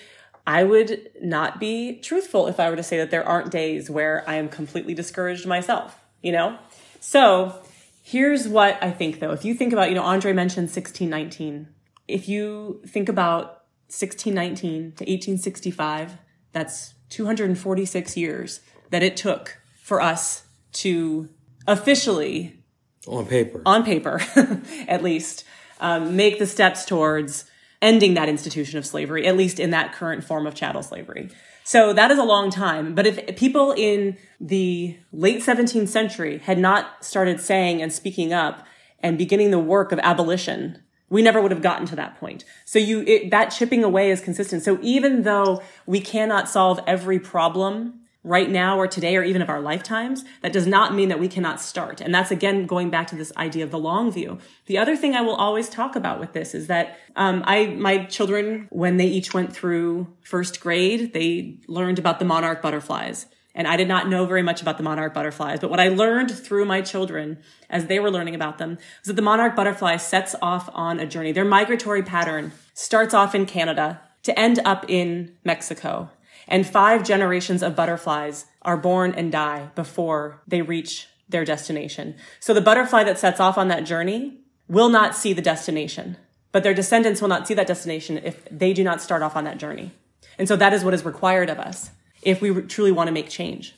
I 0.47 0.63
would 0.63 1.11
not 1.21 1.59
be 1.59 1.99
truthful 1.99 2.47
if 2.47 2.59
I 2.59 2.69
were 2.69 2.75
to 2.75 2.83
say 2.83 2.97
that 2.97 3.11
there 3.11 3.27
aren't 3.27 3.51
days 3.51 3.89
where 3.89 4.23
I 4.27 4.35
am 4.35 4.49
completely 4.49 4.93
discouraged 4.93 5.45
myself, 5.45 5.99
you 6.21 6.31
know? 6.31 6.57
So 6.99 7.61
here's 8.01 8.47
what 8.47 8.81
I 8.81 8.91
think 8.91 9.19
though. 9.19 9.31
If 9.31 9.45
you 9.45 9.53
think 9.53 9.73
about, 9.73 9.89
you 9.89 9.95
know, 9.95 10.03
Andre 10.03 10.33
mentioned 10.33 10.69
1619. 10.69 11.67
If 12.07 12.27
you 12.27 12.81
think 12.87 13.09
about 13.09 13.63
1619 13.89 14.93
to 14.93 15.03
1865, 15.03 16.17
that's 16.51 16.95
246 17.09 18.17
years 18.17 18.61
that 18.89 19.03
it 19.03 19.15
took 19.15 19.59
for 19.81 20.01
us 20.01 20.45
to 20.71 21.29
officially 21.69 22.59
on 23.07 23.25
paper, 23.25 23.61
on 23.65 23.83
paper, 23.83 24.21
at 24.87 25.01
least, 25.03 25.45
um, 25.79 26.15
make 26.15 26.39
the 26.39 26.45
steps 26.45 26.83
towards 26.83 27.45
ending 27.81 28.15
that 28.15 28.27
institution 28.27 28.77
of 28.77 28.85
slavery, 28.85 29.25
at 29.25 29.37
least 29.37 29.59
in 29.59 29.69
that 29.69 29.93
current 29.93 30.23
form 30.23 30.45
of 30.45 30.53
chattel 30.53 30.83
slavery. 30.83 31.29
So 31.63 31.93
that 31.93 32.11
is 32.11 32.17
a 32.17 32.23
long 32.23 32.49
time. 32.49 32.93
But 32.95 33.07
if 33.07 33.37
people 33.37 33.71
in 33.71 34.17
the 34.41 34.97
late 35.13 35.41
17th 35.41 35.87
century 35.87 36.39
had 36.39 36.57
not 36.57 37.05
started 37.05 37.39
saying 37.39 37.81
and 37.81 37.93
speaking 37.93 38.33
up 38.33 38.65
and 38.99 39.17
beginning 39.17 39.51
the 39.51 39.59
work 39.59 39.91
of 39.91 39.99
abolition, 39.99 40.79
we 41.09 41.21
never 41.21 41.41
would 41.41 41.51
have 41.51 41.61
gotten 41.61 41.85
to 41.87 41.95
that 41.95 42.19
point. 42.19 42.43
So 42.65 42.79
you, 42.79 43.01
it, 43.01 43.31
that 43.31 43.49
chipping 43.49 43.83
away 43.83 44.11
is 44.11 44.19
consistent. 44.19 44.63
So 44.63 44.77
even 44.81 45.23
though 45.23 45.61
we 45.85 46.01
cannot 46.01 46.49
solve 46.49 46.79
every 46.85 47.19
problem 47.19 47.98
right 48.23 48.49
now 48.49 48.77
or 48.77 48.87
today 48.87 49.15
or 49.15 49.23
even 49.23 49.41
of 49.41 49.49
our 49.49 49.61
lifetimes, 49.61 50.25
that 50.41 50.51
does 50.51 50.67
not 50.67 50.93
mean 50.93 51.09
that 51.09 51.19
we 51.19 51.27
cannot 51.27 51.61
start. 51.61 52.01
And 52.01 52.13
that's 52.13 52.31
again 52.31 52.65
going 52.65 52.89
back 52.89 53.07
to 53.07 53.15
this 53.15 53.31
idea 53.37 53.63
of 53.63 53.71
the 53.71 53.79
long 53.79 54.11
view. 54.11 54.39
The 54.65 54.77
other 54.77 54.95
thing 54.95 55.15
I 55.15 55.21
will 55.21 55.35
always 55.35 55.69
talk 55.69 55.95
about 55.95 56.19
with 56.19 56.33
this 56.33 56.53
is 56.53 56.67
that 56.67 56.97
um, 57.15 57.43
I 57.45 57.67
my 57.67 58.05
children 58.05 58.67
when 58.71 58.97
they 58.97 59.07
each 59.07 59.33
went 59.33 59.53
through 59.53 60.07
first 60.21 60.59
grade, 60.59 61.13
they 61.13 61.59
learned 61.67 61.99
about 61.99 62.19
the 62.19 62.25
monarch 62.25 62.61
butterflies. 62.61 63.25
And 63.55 63.67
I 63.67 63.77
did 63.77 63.87
not 63.87 64.07
know 64.07 64.25
very 64.25 64.43
much 64.43 64.61
about 64.61 64.77
the 64.77 64.83
monarch 64.83 65.13
butterflies, 65.13 65.59
but 65.59 65.69
what 65.69 65.79
I 65.79 65.87
learned 65.87 66.31
through 66.31 66.65
my 66.65 66.81
children 66.81 67.39
as 67.69 67.87
they 67.87 67.99
were 67.99 68.11
learning 68.11 68.35
about 68.35 68.57
them 68.57 68.71
was 68.71 69.07
that 69.07 69.15
the 69.15 69.21
monarch 69.21 69.55
butterfly 69.55 69.97
sets 69.97 70.35
off 70.41 70.69
on 70.73 70.99
a 70.99 71.07
journey. 71.07 71.31
Their 71.31 71.45
migratory 71.45 72.03
pattern 72.03 72.51
starts 72.73 73.13
off 73.13 73.33
in 73.33 73.45
Canada 73.45 74.01
to 74.23 74.37
end 74.39 74.59
up 74.65 74.85
in 74.87 75.35
Mexico 75.43 76.09
and 76.49 76.67
five 76.67 77.03
generations 77.03 77.63
of 77.63 77.75
butterflies 77.75 78.47
are 78.63 78.75
born 78.75 79.13
and 79.13 79.31
die 79.31 79.69
before 79.75 80.41
they 80.47 80.61
reach 80.61 81.07
their 81.29 81.45
destination. 81.45 82.15
So 82.39 82.53
the 82.53 82.59
butterfly 82.59 83.03
that 83.05 83.19
sets 83.19 83.39
off 83.39 83.57
on 83.57 83.69
that 83.69 83.85
journey 83.85 84.39
will 84.67 84.89
not 84.89 85.15
see 85.15 85.31
the 85.31 85.41
destination, 85.41 86.17
but 86.51 86.63
their 86.63 86.73
descendants 86.73 87.21
will 87.21 87.29
not 87.29 87.47
see 87.47 87.53
that 87.53 87.67
destination 87.67 88.17
if 88.17 88.43
they 88.49 88.73
do 88.73 88.83
not 88.83 89.01
start 89.01 89.21
off 89.21 89.35
on 89.35 89.45
that 89.45 89.59
journey. 89.59 89.91
And 90.37 90.47
so 90.47 90.55
that 90.55 90.73
is 90.73 90.83
what 90.83 90.93
is 90.93 91.05
required 91.05 91.49
of 91.49 91.59
us 91.59 91.91
if 92.23 92.41
we 92.41 92.61
truly 92.63 92.91
want 92.91 93.07
to 93.07 93.13
make 93.13 93.29
change. 93.29 93.75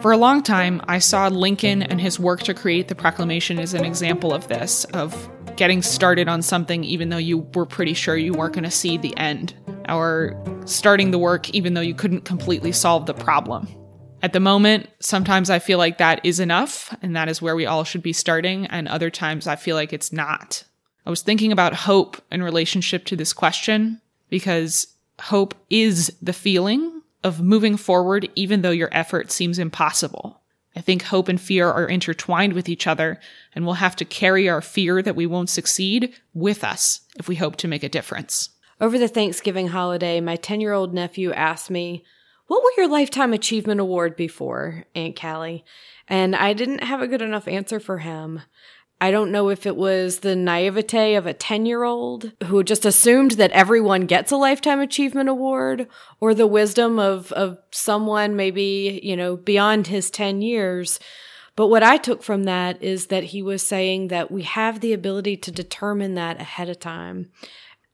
For 0.00 0.12
a 0.12 0.16
long 0.16 0.42
time, 0.42 0.80
I 0.88 0.98
saw 0.98 1.28
Lincoln 1.28 1.82
and 1.82 2.00
his 2.00 2.18
work 2.18 2.42
to 2.44 2.54
create 2.54 2.88
the 2.88 2.94
proclamation 2.94 3.58
as 3.58 3.74
an 3.74 3.84
example 3.84 4.32
of 4.32 4.48
this, 4.48 4.84
of 4.86 5.28
getting 5.60 5.82
started 5.82 6.26
on 6.26 6.40
something 6.40 6.84
even 6.84 7.10
though 7.10 7.18
you 7.18 7.46
were 7.54 7.66
pretty 7.66 7.92
sure 7.92 8.16
you 8.16 8.32
weren't 8.32 8.54
going 8.54 8.64
to 8.64 8.70
see 8.70 8.96
the 8.96 9.14
end, 9.18 9.52
or 9.90 10.34
starting 10.64 11.10
the 11.10 11.18
work 11.18 11.50
even 11.50 11.74
though 11.74 11.82
you 11.82 11.94
couldn't 11.94 12.24
completely 12.24 12.72
solve 12.72 13.04
the 13.04 13.12
problem. 13.12 13.68
At 14.22 14.32
the 14.32 14.40
moment, 14.40 14.88
sometimes 15.00 15.50
I 15.50 15.58
feel 15.58 15.76
like 15.76 15.98
that 15.98 16.24
is 16.24 16.40
enough, 16.40 16.96
and 17.02 17.14
that 17.14 17.28
is 17.28 17.42
where 17.42 17.54
we 17.54 17.66
all 17.66 17.84
should 17.84 18.02
be 18.02 18.14
starting, 18.14 18.64
and 18.68 18.88
other 18.88 19.10
times 19.10 19.46
I 19.46 19.56
feel 19.56 19.76
like 19.76 19.92
it's 19.92 20.14
not. 20.14 20.64
I 21.04 21.10
was 21.10 21.20
thinking 21.20 21.52
about 21.52 21.74
hope 21.74 22.16
in 22.32 22.42
relationship 22.42 23.04
to 23.04 23.16
this 23.16 23.34
question 23.34 24.00
because 24.30 24.86
hope 25.20 25.54
is 25.68 26.10
the 26.22 26.32
feeling 26.32 27.02
of 27.22 27.42
moving 27.42 27.76
forward 27.76 28.30
even 28.34 28.62
though 28.62 28.70
your 28.70 28.88
effort 28.92 29.30
seems 29.30 29.58
impossible. 29.58 30.40
I 30.80 30.82
think 30.82 31.02
hope 31.02 31.28
and 31.28 31.38
fear 31.38 31.68
are 31.68 31.86
intertwined 31.86 32.54
with 32.54 32.66
each 32.66 32.86
other, 32.86 33.20
and 33.54 33.66
we'll 33.66 33.74
have 33.74 33.96
to 33.96 34.04
carry 34.06 34.48
our 34.48 34.62
fear 34.62 35.02
that 35.02 35.14
we 35.14 35.26
won't 35.26 35.50
succeed 35.50 36.14
with 36.32 36.64
us 36.64 37.02
if 37.18 37.28
we 37.28 37.36
hope 37.36 37.56
to 37.56 37.68
make 37.68 37.82
a 37.82 37.88
difference. 37.90 38.48
Over 38.80 38.98
the 38.98 39.06
Thanksgiving 39.06 39.68
holiday, 39.68 40.22
my 40.22 40.36
10 40.36 40.58
year 40.62 40.72
old 40.72 40.94
nephew 40.94 41.32
asked 41.32 41.70
me, 41.70 42.02
What 42.46 42.62
will 42.62 42.72
your 42.78 42.88
Lifetime 42.88 43.34
Achievement 43.34 43.78
Award 43.78 44.16
be 44.16 44.26
for, 44.26 44.86
Aunt 44.94 45.20
Callie? 45.20 45.66
And 46.08 46.34
I 46.34 46.54
didn't 46.54 46.82
have 46.82 47.02
a 47.02 47.08
good 47.08 47.20
enough 47.20 47.46
answer 47.46 47.78
for 47.78 47.98
him. 47.98 48.40
I 49.02 49.10
don't 49.10 49.32
know 49.32 49.48
if 49.48 49.64
it 49.64 49.76
was 49.76 50.18
the 50.18 50.36
naivete 50.36 51.14
of 51.14 51.26
a 51.26 51.32
10 51.32 51.64
year 51.64 51.84
old 51.84 52.32
who 52.44 52.62
just 52.62 52.84
assumed 52.84 53.32
that 53.32 53.50
everyone 53.52 54.04
gets 54.06 54.30
a 54.30 54.36
lifetime 54.36 54.80
achievement 54.80 55.30
award 55.30 55.88
or 56.20 56.34
the 56.34 56.46
wisdom 56.46 56.98
of, 56.98 57.32
of 57.32 57.58
someone 57.70 58.36
maybe, 58.36 59.00
you 59.02 59.16
know, 59.16 59.36
beyond 59.36 59.86
his 59.86 60.10
10 60.10 60.42
years. 60.42 61.00
But 61.56 61.68
what 61.68 61.82
I 61.82 61.96
took 61.96 62.22
from 62.22 62.44
that 62.44 62.82
is 62.82 63.06
that 63.06 63.24
he 63.24 63.42
was 63.42 63.62
saying 63.62 64.08
that 64.08 64.30
we 64.30 64.42
have 64.42 64.80
the 64.80 64.92
ability 64.92 65.38
to 65.38 65.50
determine 65.50 66.14
that 66.14 66.40
ahead 66.40 66.68
of 66.68 66.78
time. 66.78 67.30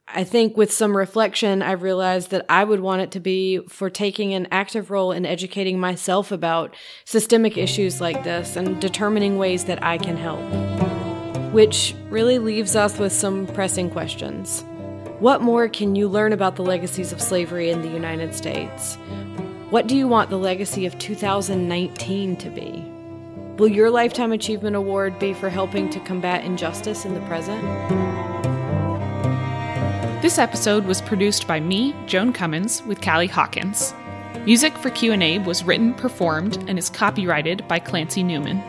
I 0.08 0.22
think 0.22 0.56
with 0.56 0.72
some 0.72 0.96
reflection, 0.96 1.62
I 1.62 1.72
realized 1.72 2.30
that 2.30 2.46
I 2.48 2.62
would 2.62 2.80
want 2.80 3.02
it 3.02 3.10
to 3.12 3.20
be 3.20 3.58
for 3.68 3.90
taking 3.90 4.34
an 4.34 4.46
active 4.52 4.90
role 4.90 5.10
in 5.10 5.26
educating 5.26 5.80
myself 5.80 6.30
about 6.30 6.76
systemic 7.04 7.58
issues 7.58 8.00
like 8.00 8.22
this 8.22 8.54
and 8.54 8.80
determining 8.80 9.36
ways 9.36 9.64
that 9.64 9.82
I 9.82 9.98
can 9.98 10.16
help. 10.16 10.85
Which 11.56 11.94
really 12.10 12.38
leaves 12.38 12.76
us 12.76 12.98
with 12.98 13.14
some 13.14 13.46
pressing 13.46 13.88
questions. 13.88 14.62
What 15.20 15.40
more 15.40 15.68
can 15.68 15.96
you 15.96 16.06
learn 16.06 16.34
about 16.34 16.56
the 16.56 16.62
legacies 16.62 17.12
of 17.12 17.22
slavery 17.22 17.70
in 17.70 17.80
the 17.80 17.88
United 17.88 18.34
States? 18.34 18.96
What 19.70 19.86
do 19.86 19.96
you 19.96 20.06
want 20.06 20.28
the 20.28 20.36
legacy 20.36 20.84
of 20.84 20.98
2019 20.98 22.36
to 22.36 22.50
be? 22.50 22.84
Will 23.56 23.68
your 23.68 23.88
Lifetime 23.88 24.32
Achievement 24.32 24.76
Award 24.76 25.18
be 25.18 25.32
for 25.32 25.48
helping 25.48 25.88
to 25.88 26.00
combat 26.00 26.44
injustice 26.44 27.06
in 27.06 27.14
the 27.14 27.22
present? 27.22 27.62
This 30.20 30.36
episode 30.36 30.84
was 30.84 31.00
produced 31.00 31.48
by 31.48 31.58
me, 31.58 31.94
Joan 32.04 32.34
Cummins, 32.34 32.82
with 32.82 33.00
Callie 33.00 33.28
Hawkins. 33.28 33.94
Music 34.44 34.76
for 34.76 34.90
Q&A 34.90 35.38
was 35.38 35.64
written, 35.64 35.94
performed, 35.94 36.62
and 36.68 36.78
is 36.78 36.90
copyrighted 36.90 37.66
by 37.66 37.78
Clancy 37.78 38.22
Newman. 38.22 38.62